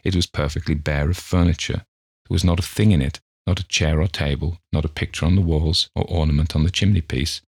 [0.03, 1.85] It was perfectly bare of furniture.
[2.27, 5.25] There was not a thing in it, not a chair or table, not a picture
[5.25, 7.41] on the walls or ornament on the chimney piece.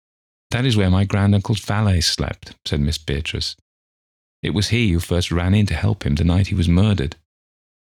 [0.51, 3.57] That is where my granduncle's valet slept, said Miss Beatrice.
[4.42, 7.16] It was he who first ran in to help him the night he was murdered.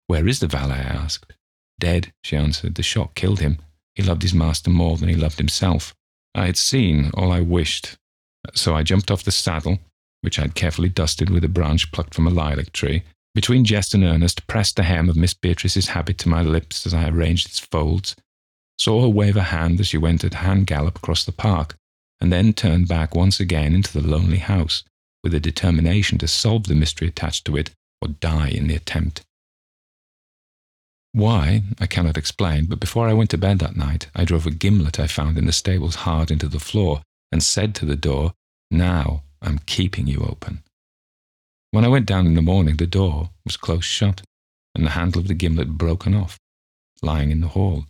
[0.06, 0.76] Where is the valet?
[0.76, 1.32] I asked.
[1.78, 2.74] Dead, she answered.
[2.74, 3.58] The shot killed him.
[3.94, 5.94] He loved his master more than he loved himself.
[6.36, 7.96] I had seen all I wished,
[8.54, 9.78] so I jumped off the saddle,
[10.20, 13.94] which I had carefully dusted with a branch plucked from a lilac tree, between jest
[13.94, 17.48] and earnest, pressed the hem of Miss Beatrice's habit to my lips as I arranged
[17.48, 18.16] its folds,
[18.78, 21.74] saw her wave a hand as she went at hand gallop across the park,
[22.20, 24.84] and then turned back once again into the lonely house,
[25.24, 27.70] with a determination to solve the mystery attached to it
[28.02, 29.22] or die in the attempt.
[31.16, 34.50] Why, I cannot explain, but before I went to bed that night, I drove a
[34.50, 37.00] gimlet I found in the stables hard into the floor
[37.32, 38.34] and said to the door,
[38.70, 40.62] Now I'm keeping you open.
[41.70, 44.20] When I went down in the morning, the door was close shut
[44.74, 46.38] and the handle of the gimlet broken off,
[47.00, 47.86] lying in the hall.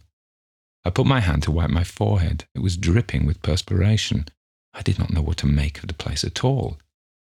[0.85, 2.45] I put my hand to wipe my forehead.
[2.55, 4.27] It was dripping with perspiration.
[4.73, 6.79] I did not know what to make of the place at all.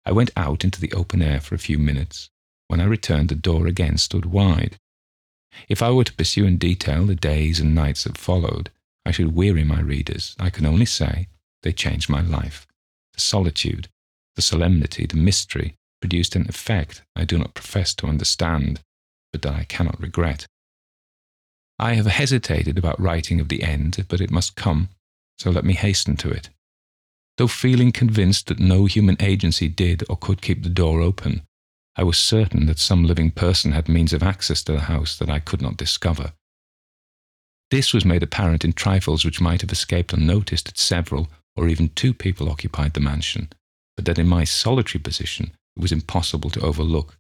[0.05, 2.29] I went out into the open air for a few minutes.
[2.67, 4.77] When I returned, the door again stood wide.
[5.69, 8.71] If I were to pursue in detail the days and nights that followed,
[9.05, 10.37] I should weary my readers.
[10.39, 11.29] I can only say
[11.63, 12.67] they changed my life.
[13.15, 13.89] The solitude,
[14.37, 18.81] the solemnity, the mystery produced an effect I do not profess to understand,
[19.33, 20.47] but that I cannot regret.
[21.79, 24.89] I have hesitated about writing of the end, but it must come,
[25.39, 26.51] so let me hasten to it.
[27.37, 31.43] Though feeling convinced that no human agency did or could keep the door open,
[31.99, 35.29] I was certain that some living person had means of access to the house that
[35.29, 36.33] I could not discover.
[37.73, 41.89] This was made apparent in trifles which might have escaped unnoticed that several or even
[41.89, 43.49] two people occupied the mansion,
[43.97, 47.17] but that in my solitary position it was impossible to overlook.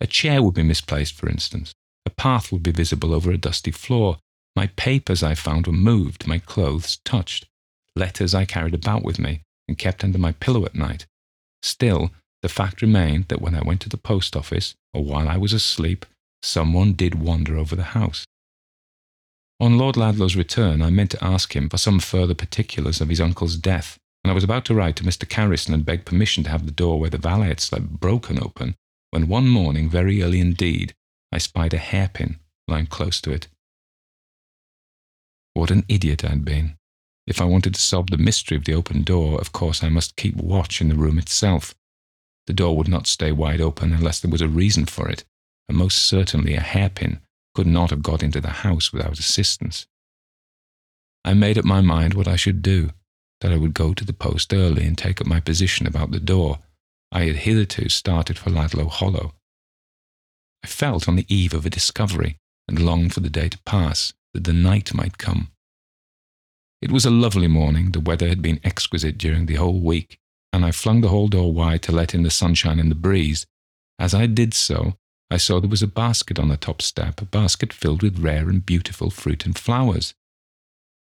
[0.00, 1.74] A chair would be misplaced, for instance.
[2.06, 4.16] A path would be visible over a dusty floor.
[4.56, 7.46] My papers, I found, were moved, my clothes touched.
[7.94, 11.06] Letters I carried about with me and kept under my pillow at night.
[11.62, 12.10] Still,
[12.44, 15.54] the fact remained that when I went to the post office, or while I was
[15.54, 16.04] asleep,
[16.42, 18.26] someone did wander over the house.
[19.58, 23.18] On Lord Ladlow's return, I meant to ask him for some further particulars of his
[23.18, 25.26] uncle's death, and I was about to write to Mr.
[25.26, 28.74] Carrison and beg permission to have the door where the valet had slept broken open,
[29.08, 30.92] when one morning, very early indeed,
[31.32, 33.48] I spied a hairpin lying close to it.
[35.54, 36.76] What an idiot I'd been.
[37.26, 40.16] If I wanted to solve the mystery of the open door, of course I must
[40.16, 41.74] keep watch in the room itself.
[42.46, 45.24] The door would not stay wide open unless there was a reason for it,
[45.68, 47.20] and most certainly a hairpin
[47.54, 49.86] could not have got into the house without assistance.
[51.24, 52.90] I made up my mind what I should do,
[53.40, 56.20] that I would go to the post early and take up my position about the
[56.20, 56.58] door.
[57.10, 59.34] I had hitherto started for Ladlow Hollow.
[60.62, 62.36] I felt on the eve of a discovery
[62.68, 65.50] and longed for the day to pass, that the night might come.
[66.82, 67.92] It was a lovely morning.
[67.92, 70.18] The weather had been exquisite during the whole week,
[70.54, 73.44] and I flung the hall door wide to let in the sunshine and the breeze.
[73.98, 74.94] As I did so,
[75.28, 78.48] I saw there was a basket on the top step, a basket filled with rare
[78.48, 80.14] and beautiful fruit and flowers.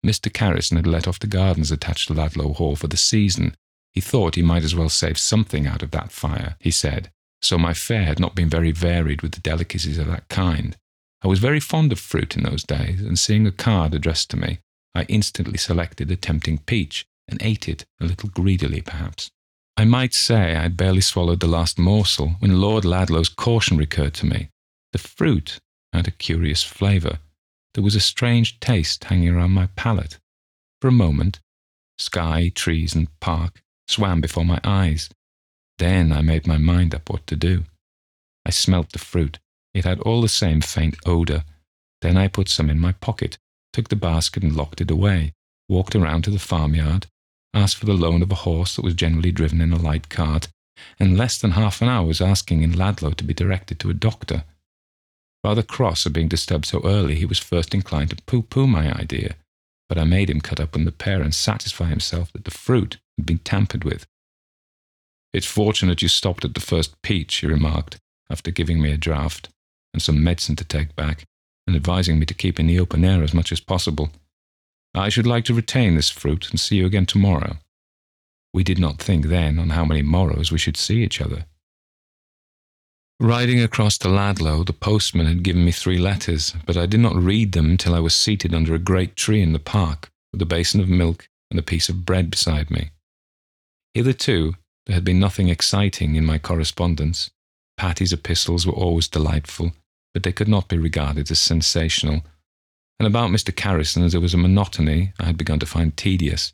[0.06, 0.32] Mr.
[0.32, 3.54] Carrison had let off the gardens attached to Ladlow Hall for the season.
[3.92, 7.58] He thought he might as well save something out of that fire, he said, so
[7.58, 10.78] my fare had not been very varied with the delicacies of that kind.
[11.22, 14.38] I was very fond of fruit in those days, and seeing a card addressed to
[14.38, 14.60] me,
[14.96, 19.30] I instantly selected a tempting peach and ate it, a little greedily perhaps.
[19.76, 24.14] I might say I had barely swallowed the last morsel when Lord Ladlow's caution recurred
[24.16, 24.50] to me.
[24.92, 25.60] The fruit
[25.92, 27.20] had a curious flavour.
[27.74, 30.20] There was a strange taste hanging around my palate.
[30.80, 31.40] For a moment,
[31.98, 35.10] sky, trees, and park swam before my eyes.
[35.80, 37.64] Then I made my mind up what to do.
[38.46, 39.40] I smelt the fruit.
[39.74, 41.46] It had all the same faint odour.
[42.02, 43.38] Then I put some in my pocket,
[43.72, 45.34] took the basket and locked it away,
[45.68, 47.08] walked around to the farmyard,
[47.54, 50.48] asked for the loan of a horse that was generally driven in a light cart,
[51.00, 53.94] and less than half an hour was asking in Ladlow to be directed to a
[53.94, 54.44] doctor.
[55.44, 58.92] Rather cross at being disturbed so early, he was first inclined to pooh pooh my
[58.94, 59.36] idea,
[59.90, 63.26] but I made him cut open the pear and satisfy himself that the fruit had
[63.26, 64.06] been tampered with.
[65.34, 67.98] It's fortunate you stopped at the first peach, he remarked,
[68.30, 69.50] after giving me a draught
[69.94, 71.26] and some medicine to take back,
[71.68, 74.12] and advising me to keep in the open air as much as possible.
[74.96, 77.58] I should like to retain this fruit and see you again tomorrow.
[78.54, 81.46] We did not think then on how many morrows we should see each other.
[83.20, 87.16] Riding across to Ladlow, the postman had given me three letters, but I did not
[87.16, 90.46] read them till I was seated under a great tree in the park, with a
[90.46, 92.92] basin of milk and a piece of bread beside me.
[93.94, 97.32] Hitherto, there had been nothing exciting in my correspondence.
[97.78, 99.72] Patty's epistles were always delightful,
[100.14, 102.24] but they could not be regarded as sensational.
[103.00, 103.56] And about Mr.
[103.56, 106.54] Carrison, as there was a monotony I had begun to find tedious.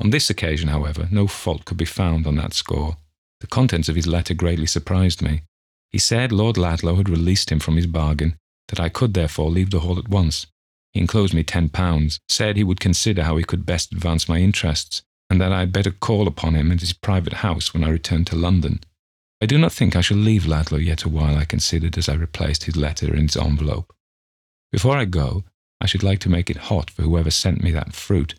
[0.00, 2.96] On this occasion, however, no fault could be found on that score.
[3.40, 5.42] The contents of his letter greatly surprised me.
[5.90, 8.36] He said Lord Ladlow had released him from his bargain,
[8.68, 10.46] that I could therefore leave the Hall at once.
[10.92, 14.38] He enclosed me ten pounds, said he would consider how he could best advance my
[14.38, 17.90] interests, and that I had better call upon him at his private house when I
[17.90, 18.80] returned to London.
[19.40, 22.14] I do not think I shall leave Ladlow yet a while, I considered as I
[22.14, 23.92] replaced his letter in its envelope.
[24.72, 25.44] Before I go,
[25.80, 28.34] I should like to make it hot for whoever sent me that fruit,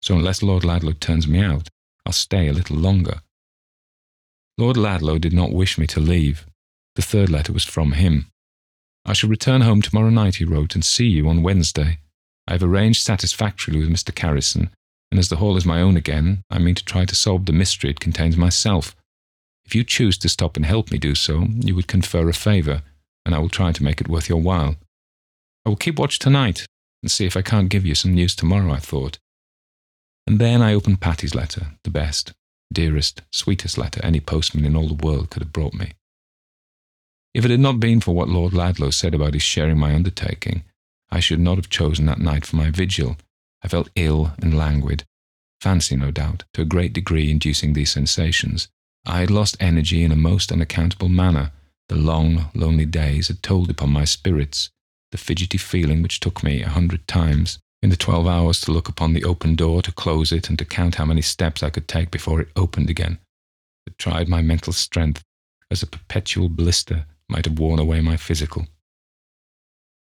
[0.00, 1.68] so unless Lord Ladlow turns me out,
[2.06, 3.20] I'll stay a little longer.
[4.56, 6.46] Lord Ladlow did not wish me to leave.
[6.94, 8.26] The third letter was from him.
[9.04, 11.98] I shall return home tomorrow night, he wrote, and see you on Wednesday.
[12.46, 14.14] I have arranged satisfactorily with Mr.
[14.14, 14.70] Carrison,
[15.10, 17.52] and as the hall is my own again, I mean to try to solve the
[17.52, 18.94] mystery it contains myself.
[19.64, 22.82] If you choose to stop and help me do so, you would confer a favour,
[23.24, 24.76] and I will try to make it worth your while.
[25.64, 26.66] I will keep watch tonight
[27.02, 29.18] and see if I can't give you some news tomorrow, I thought.
[30.26, 32.32] And then I opened Patty's letter, the best,
[32.72, 35.92] dearest, sweetest letter any postman in all the world could have brought me.
[37.34, 40.64] If it had not been for what Lord Ladlow said about his sharing my undertaking,
[41.10, 43.16] I should not have chosen that night for my vigil.
[43.62, 45.04] I felt ill and languid,
[45.62, 48.68] fancy, no doubt, to a great degree inducing these sensations,
[49.06, 51.52] I had lost energy in a most unaccountable manner.
[51.88, 54.70] The long, lonely days had told upon my spirits,
[55.12, 58.88] the fidgety feeling which took me a hundred times in the twelve hours to look
[58.88, 61.86] upon the open door, to close it, and to count how many steps I could
[61.86, 63.18] take before it opened again,
[63.86, 65.22] had tried my mental strength
[65.70, 68.66] as a perpetual blister might have worn away my physical.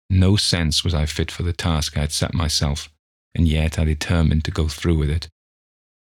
[0.09, 2.89] No sense was I fit for the task I had set myself,
[3.33, 5.27] and yet I determined to go through with it.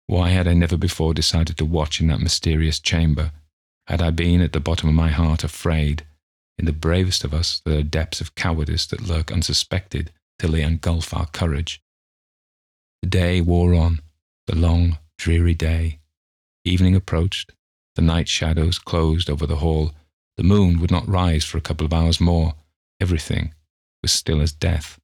[0.06, 3.32] Why had I never before decided to watch in that mysterious chamber?
[3.86, 6.06] Had I been at the bottom of my heart afraid?
[6.58, 10.62] In the bravest of us, there are depths of cowardice that lurk unsuspected till they
[10.62, 11.80] engulf our courage.
[13.02, 14.00] The day wore on,
[14.46, 16.00] the long, dreary day.
[16.64, 17.52] Evening approached,
[17.94, 19.92] the night shadows closed over the hall,
[20.36, 22.54] the moon would not rise for a couple of hours more.
[23.00, 23.54] Everything
[24.02, 24.98] was still as death.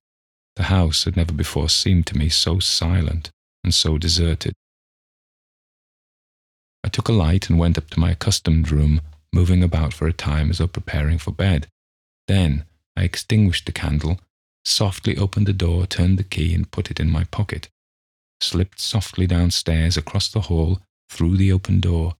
[0.56, 3.30] The house had never before seemed to me so silent
[3.62, 4.54] and so deserted.
[6.84, 9.00] I took a light and went up to my accustomed room,
[9.34, 11.66] moving about for a time as though preparing for bed.
[12.28, 12.64] Then
[12.96, 14.20] I extinguished the candle,
[14.64, 17.68] softly opened the door, turned the key, and put it in my pocket.
[18.40, 20.80] Slipped softly downstairs, across the hall,
[21.10, 22.14] through the open door.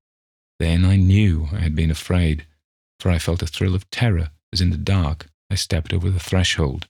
[0.59, 2.45] Then I knew I had been afraid,
[2.99, 6.19] for I felt a thrill of terror as in the dark I stepped over the
[6.19, 6.87] threshold.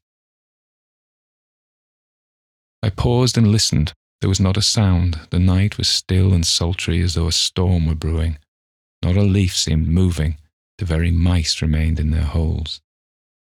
[2.83, 5.19] I paused and listened there was not a sound.
[5.29, 8.37] The night was still and sultry as though a storm were brewing.
[9.05, 10.39] Not a leaf seemed moving.
[10.79, 12.81] The very mice remained in their holes.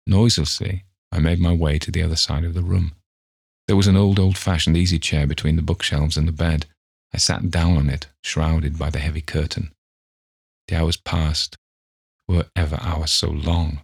[0.08, 2.93] Noiselessly, I made my way to the other side of the room.
[3.68, 6.66] There was an old, old fashioned easy chair between the bookshelves and the bed.
[7.14, 9.72] I sat down on it, shrouded by the heavy curtain.
[10.68, 11.58] The hours passed.
[12.28, 13.82] Were ever hours so long?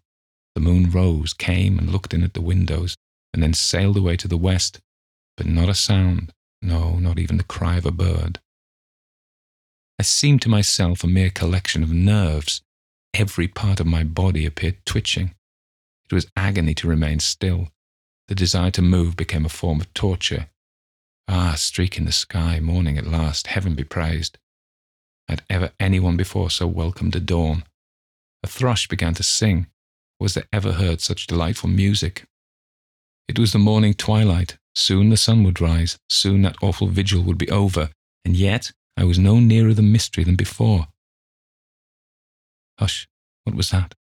[0.55, 2.95] The moon rose, came and looked in at the windows,
[3.35, 4.79] and then sailed away to the west,
[5.37, 6.33] but not a sound,
[6.63, 8.39] no, not even the cry of a bird.
[10.01, 12.63] I seemed to myself a mere collection of nerves.
[13.13, 15.35] Every part of my body appeared twitching.
[16.09, 17.67] It was agony to remain still.
[18.27, 20.47] The desire to move became a form of torture.
[21.27, 24.39] Ah, streak in the sky, morning at last, heaven be praised.
[25.27, 27.63] Had ever anyone before so welcomed a dawn?
[28.41, 29.67] A thrush began to sing.
[30.19, 32.25] Was there ever heard such delightful music?
[33.27, 37.37] It was the morning twilight, Soon the sun would rise, soon that awful vigil would
[37.37, 37.91] be over,
[38.25, 40.87] and yet I was no nearer the mystery than before.
[42.77, 43.07] Hush,
[43.43, 43.95] what was that?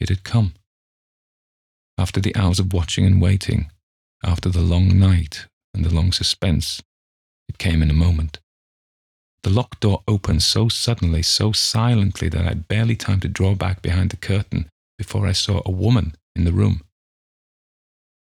[0.00, 0.54] It had come.
[1.96, 3.70] After the hours of watching and waiting,
[4.24, 6.82] after the long night and the long suspense,
[7.48, 8.40] it came in a moment.
[9.42, 13.54] The locked door opened so suddenly, so silently, that I had barely time to draw
[13.54, 16.80] back behind the curtain before I saw a woman in the room.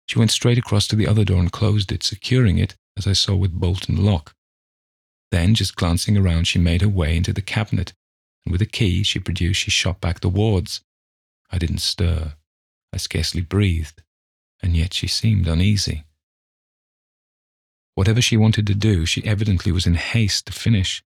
[0.07, 3.13] She went straight across to the other door and closed it, securing it, as I
[3.13, 4.33] saw, with bolt and lock.
[5.31, 7.93] Then, just glancing around, she made her way into the cabinet,
[8.45, 10.81] and with a key she produced, she shot back the wards.
[11.51, 12.33] I didn't stir.
[12.93, 14.01] I scarcely breathed,
[14.61, 16.05] and yet she seemed uneasy.
[17.95, 21.03] Whatever she wanted to do, she evidently was in haste to finish.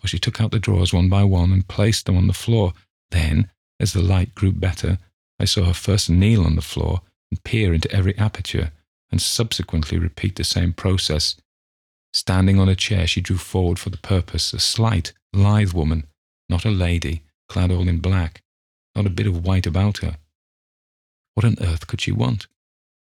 [0.00, 2.74] For she took out the drawers one by one and placed them on the floor.
[3.10, 3.50] Then,
[3.80, 4.98] as the light grew better,
[5.38, 7.00] I saw her first kneel on the floor
[7.30, 8.72] and peer into every aperture,
[9.10, 11.36] and subsequently repeat the same process.
[12.14, 16.06] Standing on a chair, she drew forward for the purpose a slight, lithe woman,
[16.48, 18.40] not a lady, clad all in black,
[18.94, 20.18] not a bit of white about her.
[21.34, 22.46] What on earth could she want?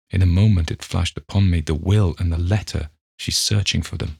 [0.09, 2.89] In a moment it flashed upon me the will and the letter.
[3.17, 4.19] She's searching for them.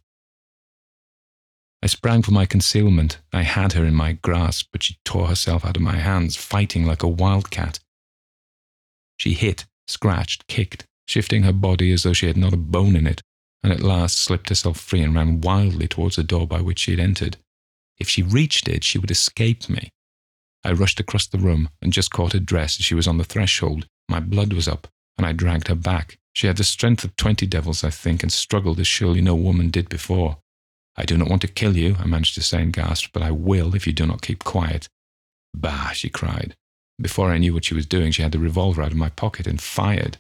[1.84, 3.20] I sprang for my concealment.
[3.34, 6.86] I had her in my grasp, but she tore herself out of my hands, fighting
[6.86, 7.80] like a wildcat.
[9.18, 13.08] She hit, scratched, kicked, shifting her body as though she had not a bone in
[13.08, 13.22] it,
[13.64, 16.92] and at last slipped herself free and ran wildly towards the door by which she
[16.92, 17.38] had entered.
[18.00, 19.90] If she reached it, she would escape me.
[20.64, 23.24] I rushed across the room and just caught her dress as she was on the
[23.24, 23.88] threshold.
[24.10, 24.88] My blood was up,
[25.18, 26.18] and I dragged her back.
[26.34, 29.70] She had the strength of twenty devils, I think, and struggled as surely no woman
[29.70, 30.38] did before.
[30.96, 33.32] I do not want to kill you, I managed to say in gasp, but I
[33.32, 34.88] will if you do not keep quiet.
[35.54, 36.56] Bah, she cried.
[37.02, 39.48] Before I knew what she was doing, she had the revolver out of my pocket
[39.48, 40.18] and fired.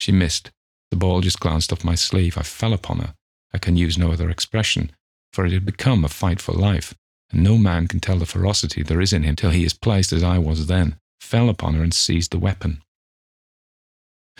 [0.00, 0.50] She missed.
[0.90, 2.38] The ball just glanced off my sleeve.
[2.38, 3.14] I fell upon her.
[3.52, 4.92] I can use no other expression,
[5.32, 6.94] for it had become a fight for life,
[7.30, 10.12] and no man can tell the ferocity there is in him till he is placed
[10.12, 12.82] as I was then, fell upon her and seized the weapon.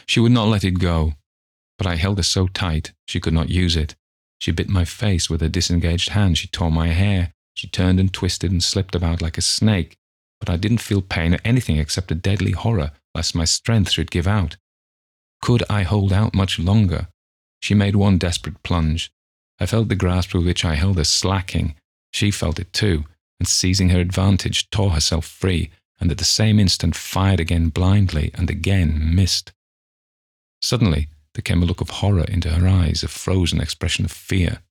[0.07, 1.14] She would not let it go,
[1.78, 3.97] but I held her so tight she could not use it.
[4.38, 6.38] She bit my face with her disengaged hand.
[6.38, 7.32] She tore my hair.
[7.55, 9.97] She turned and twisted and slipped about like a snake.
[10.40, 14.11] But I didn't feel pain or anything except a deadly horror lest my strength should
[14.11, 14.57] give out.
[15.41, 17.09] Could I hold out much longer?
[17.61, 19.11] She made one desperate plunge.
[19.59, 21.74] I felt the grasp with which I held her slacking.
[22.12, 23.05] She felt it too,
[23.39, 25.70] and seizing her advantage, tore herself free,
[26.01, 29.53] and at the same instant fired again blindly and again missed.
[30.61, 34.62] Suddenly, there came a look of horror into her eyes, a frozen expression of fear.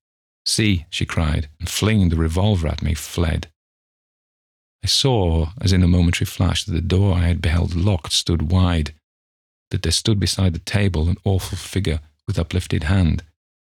[0.44, 3.48] See, she cried, and flinging the revolver at me, fled.
[4.82, 8.50] I saw, as in a momentary flash, that the door I had beheld locked stood
[8.52, 8.94] wide,
[9.70, 13.22] that there stood beside the table an awful figure with uplifted hand,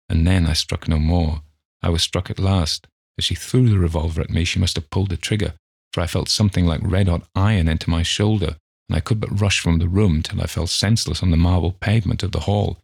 [0.09, 1.41] and then I struck no more.
[1.81, 2.87] I was struck at last.
[3.17, 5.53] As she threw the revolver at me, she must have pulled the trigger,
[5.91, 8.57] for I felt something like red hot iron enter my shoulder,
[8.89, 11.71] and I could but rush from the room till I fell senseless on the marble
[11.71, 12.79] pavement of the hall.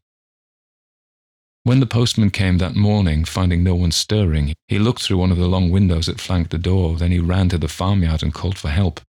[1.64, 5.38] When the postman came that morning, finding no one stirring, he looked through one of
[5.38, 8.58] the long windows that flanked the door, then he ran to the farmyard and called
[8.58, 9.02] for help.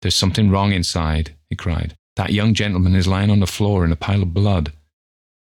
[0.00, 1.96] There's something wrong inside, he cried.
[2.16, 4.72] That young gentleman is lying on the floor in a pile of blood.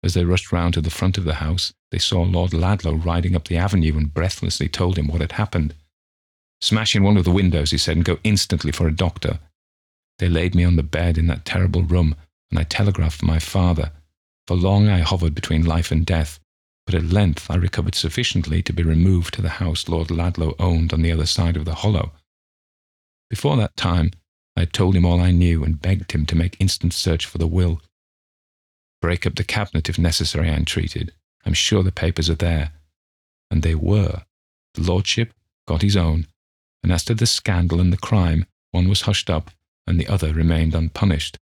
[0.02, 3.34] As they rushed round to the front of the house, they saw Lord Ladlow riding
[3.34, 5.74] up the avenue and breathlessly told him what had happened.
[6.60, 9.40] Smash in one of the windows, he said, and go instantly for a doctor.
[10.18, 12.14] They laid me on the bed in that terrible room,
[12.50, 13.92] and I telegraphed for my father.
[14.46, 16.38] For long I hovered between life and death,
[16.86, 20.92] but at length I recovered sufficiently to be removed to the house Lord Ladlow owned
[20.92, 22.12] on the other side of the hollow.
[23.28, 24.10] Before that time,
[24.60, 27.46] I told him all I knew and begged him to make instant search for the
[27.46, 27.80] will.
[29.00, 31.14] Break up the cabinet if necessary, I entreated.
[31.46, 32.72] I'm sure the papers are there.
[33.50, 34.22] And they were.
[34.74, 35.32] The lordship
[35.66, 36.26] got his own,
[36.82, 39.50] and as to the scandal and the crime, one was hushed up
[39.86, 41.38] and the other remained unpunished.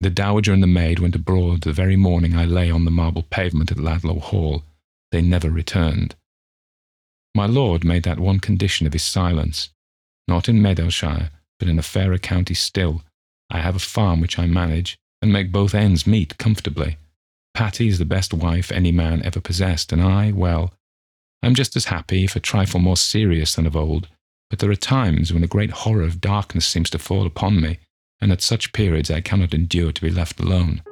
[0.00, 3.22] The dowager and the maid went abroad the very morning I lay on the marble
[3.22, 4.64] pavement at Ladlow Hall.
[5.10, 6.16] They never returned.
[7.34, 9.68] My lord made that one condition of his silence.
[10.26, 11.30] Not in Meadowshire,
[11.62, 13.04] but in a fairer county still.
[13.48, 16.96] I have a farm which I manage, and make both ends meet comfortably.
[17.54, 20.74] Patty is the best wife any man ever possessed, and I, well,
[21.40, 24.08] I'm just as happy, if a trifle more serious than of old,
[24.50, 27.78] but there are times when a great horror of darkness seems to fall upon me,
[28.20, 30.82] and at such periods I cannot endure to be left alone.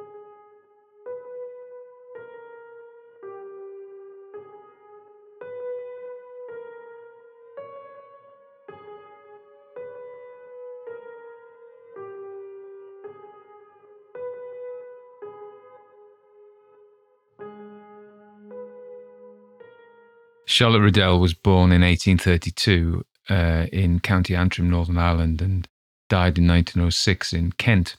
[20.51, 25.65] Charlotte Riddell was born in 1832 uh, in County Antrim, Northern Ireland, and
[26.09, 27.95] died in 1906 in Kent.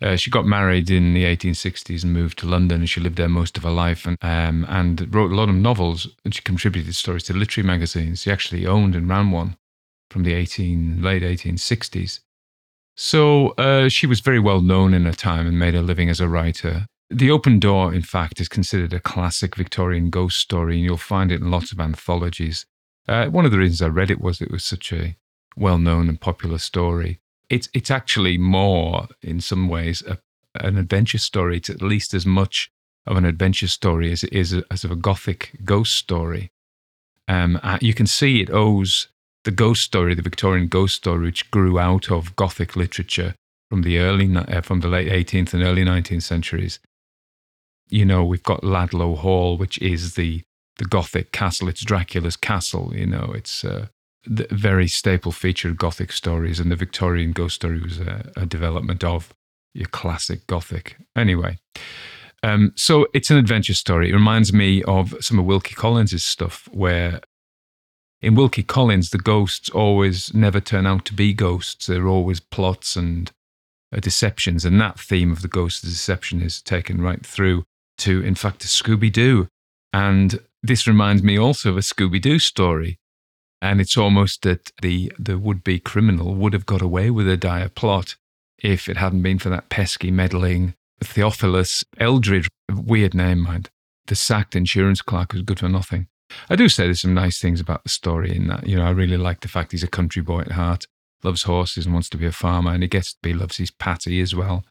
[0.00, 3.28] Uh, she got married in the 1860s and moved to London, and she lived there
[3.28, 6.08] most of her life, and um, and wrote a lot of novels.
[6.24, 8.22] And she contributed stories to literary magazines.
[8.22, 9.58] She actually owned and ran one
[10.10, 12.20] from the 18 late 1860s.
[12.96, 16.20] So uh, she was very well known in her time and made a living as
[16.20, 16.86] a writer.
[17.14, 21.30] The Open Door, in fact, is considered a classic Victorian ghost story, and you'll find
[21.30, 22.64] it in lots of anthologies.
[23.06, 25.14] Uh, one of the reasons I read it was it was such a
[25.54, 27.20] well known and popular story.
[27.50, 30.20] It's, it's actually more, in some ways, a,
[30.54, 31.58] an adventure story.
[31.58, 32.70] It's at least as much
[33.06, 36.50] of an adventure story as it is a, as of a gothic ghost story.
[37.28, 39.08] Um, uh, you can see it owes
[39.44, 43.34] the ghost story, the Victorian ghost story, which grew out of gothic literature
[43.68, 46.78] from the early uh, from the late 18th and early 19th centuries
[47.92, 50.42] you know, we've got Ladlow Hall, which is the
[50.78, 51.68] the Gothic castle.
[51.68, 52.92] It's Dracula's castle.
[52.94, 53.90] You know, it's a
[54.26, 59.04] very staple feature of Gothic stories, and the Victorian ghost story was a, a development
[59.04, 59.34] of
[59.74, 60.96] your classic Gothic.
[61.14, 61.58] Anyway,
[62.42, 64.08] um, so it's an adventure story.
[64.08, 67.20] It reminds me of some of Wilkie Collins's stuff, where
[68.22, 71.86] in Wilkie Collins, the ghosts always never turn out to be ghosts.
[71.86, 73.30] They're always plots and
[73.94, 77.64] uh, deceptions, and that theme of the ghost of deception is taken right through
[78.02, 79.48] to, in fact, a Scooby Doo.
[79.92, 82.98] And this reminds me also of a Scooby Doo story.
[83.60, 87.36] And it's almost that the, the would be criminal would have got away with a
[87.36, 88.16] dire plot
[88.58, 93.70] if it hadn't been for that pesky, meddling Theophilus Edlyd, weird name, mind.
[94.06, 96.08] The sacked insurance clerk who's good for nothing.
[96.48, 98.66] I do say there's some nice things about the story in that.
[98.66, 100.86] You know, I really like the fact he's a country boy at heart,
[101.22, 103.70] loves horses and wants to be a farmer, and he gets to be, loves his
[103.70, 104.64] patty as well.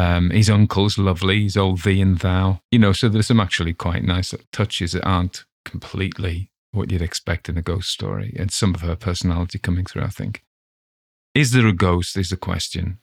[0.00, 1.42] Um, his uncle's lovely.
[1.42, 2.62] He's all thee and thou.
[2.70, 7.50] You know, so there's some actually quite nice touches that aren't completely what you'd expect
[7.50, 10.04] in a ghost story, and some of her personality coming through.
[10.04, 10.42] I think.
[11.34, 12.16] Is there a ghost?
[12.16, 12.98] Is the question.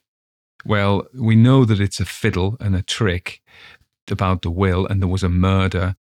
[0.64, 3.42] Well, we know that it's a fiddle and a trick
[4.10, 5.94] about the will, and there was a murder.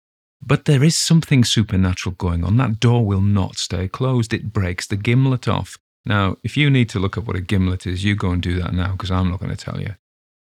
[0.40, 2.57] But there is something supernatural going on.
[2.57, 4.32] That door will not stay closed.
[4.32, 5.76] It breaks the gimlet off.
[6.07, 8.61] Now, if you need to look up what a gimlet is, you go and do
[8.61, 9.97] that now because I'm not going to tell you.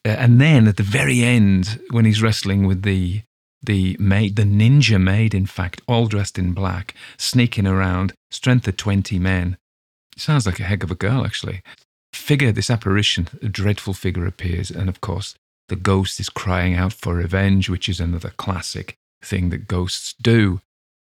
[0.07, 3.23] Uh, and then at the very end, when he's wrestling with the
[3.63, 8.77] the maid, the ninja maid, in fact, all dressed in black, sneaking around, strength of
[8.77, 9.57] 20 men.
[10.17, 11.63] Sounds like a heck of a girl, actually.
[12.13, 15.35] Figure, this apparition, a dreadful figure appears, and of course,
[15.69, 18.95] the ghost is crying out for revenge, which is another classic
[19.25, 20.61] thing that ghosts do.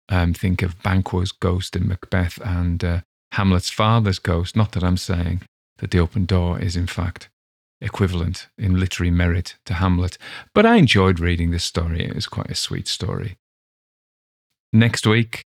[0.10, 3.00] Um, think of Banquo's ghost in Macbeth and uh,
[3.32, 4.56] Hamlet's father's ghost.
[4.56, 5.42] Not that I'm saying
[5.78, 7.30] that the open door is, in fact,
[7.84, 10.18] equivalent in literary merit to Hamlet.
[10.54, 12.04] But I enjoyed reading this story.
[12.04, 13.38] It was quite a sweet story.
[14.72, 15.44] Next week,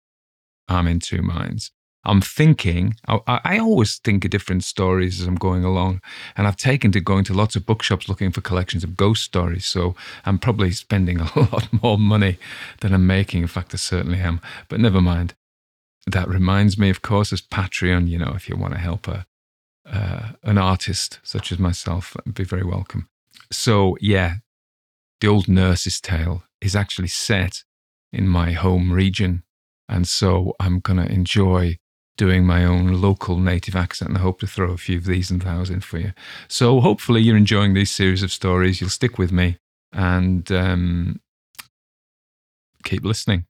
[0.68, 1.72] I'm in two minds.
[2.08, 6.02] I'm thinking, I, I, always think of different stories as I'm going along.
[6.38, 9.66] And I've taken to going to lots of bookshops looking for collections of ghost stories.
[9.66, 12.38] So I'm probably spending a lot more money
[12.82, 13.42] than I'm making.
[13.42, 14.40] In fact, I certainly am.
[14.70, 15.34] But never mind.
[16.06, 19.26] That reminds me, of course, as Patreon, you know, if you want to help a,
[19.86, 23.08] uh, an artist such as myself be very welcome.
[23.52, 24.36] So, yeah,
[25.22, 27.64] the old nurse's tale is actually set
[28.12, 29.44] in my home region.
[29.88, 31.78] And so I'm going to enjoy
[32.18, 35.30] doing my own local native accent and I hope to throw a few of these
[35.30, 36.14] and thous in for you.
[36.48, 38.80] So hopefully you're enjoying these series of stories.
[38.80, 39.58] You'll stick with me
[39.92, 41.20] and um,
[42.84, 43.46] keep listening.